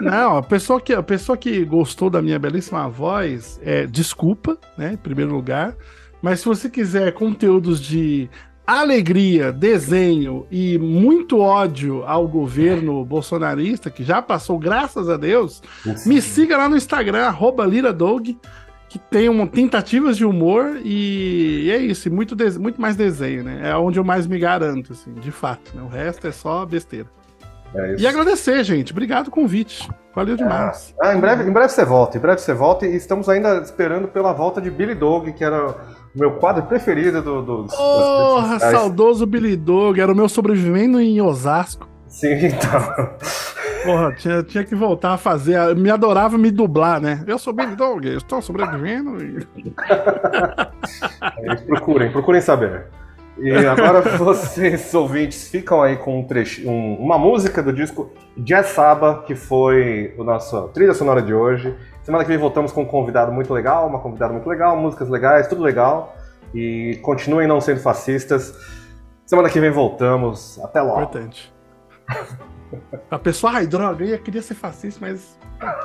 [0.00, 4.94] Não, a pessoa que, a pessoa que gostou da minha belíssima voz, é, desculpa, né,
[4.94, 5.76] em primeiro lugar.
[6.22, 8.30] Mas se você quiser conteúdos de
[8.66, 15.62] alegria, desenho e muito ódio ao governo bolsonarista, que já passou, graças a Deus,
[16.06, 18.38] me siga lá no Instagram, arroba liradog,
[18.88, 23.68] que tem uma, tentativas de humor e, e é isso, muito, muito mais desenho, né?
[23.68, 25.76] É onde eu mais me garanto, assim, de fato.
[25.76, 25.82] Né?
[25.82, 27.08] O resto é só besteira.
[27.74, 28.02] É isso.
[28.04, 28.92] E agradecer, gente.
[28.92, 29.90] Obrigado o convite.
[30.14, 30.94] Valeu demais.
[31.02, 34.06] Ah, em breve, em breve você volta, em breve você volta e estamos ainda esperando
[34.06, 35.74] pela volta de Billy Dog, que era
[36.14, 40.00] meu quadro preferido do, do, Porra, saudoso Billy Dog.
[40.00, 41.88] Era o meu sobrevivendo em Osasco.
[42.08, 43.10] Sim, então.
[43.84, 45.74] Porra, tinha, tinha que voltar a fazer.
[45.76, 47.22] Me adorava me dublar, né?
[47.26, 49.22] Eu sou Billy Dog, eu estou sobrevivendo.
[49.22, 49.46] E...
[51.42, 52.86] É, procurem, procurem saber.
[53.38, 58.66] E agora vocês, ouvintes, ficam aí com um trecho, um- uma música do disco Jazz
[58.68, 61.74] Saba, que foi o nosso trilha sonora de hoje.
[62.04, 65.48] Semana que vem voltamos com um convidado muito legal, uma convidada muito legal, músicas legais,
[65.48, 66.14] tudo legal.
[66.54, 68.54] E continuem não sendo fascistas.
[69.26, 70.60] Semana que vem voltamos.
[70.62, 71.00] Até logo.
[71.00, 71.52] Importante.
[73.10, 75.38] A pessoa, ai, droga, eu ia- queria ser fascista, mas.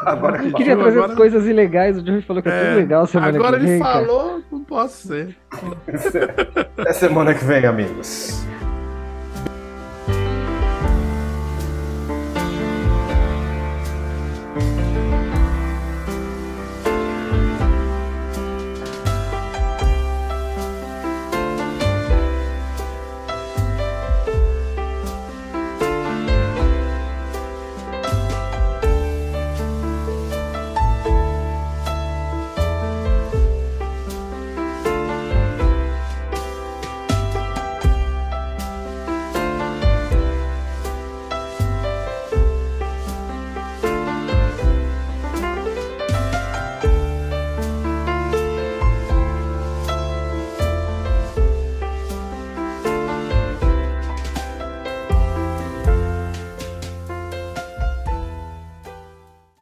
[0.06, 2.76] Agora que eu queria Agora- trazer coisas ilegais, o Johnny falou que é, É, tudo
[2.76, 3.74] legal semana Agora que vem.
[3.76, 4.06] ele cara.
[4.06, 5.38] falou, não posso ser.
[6.78, 8.44] Até semana que vem, amigos.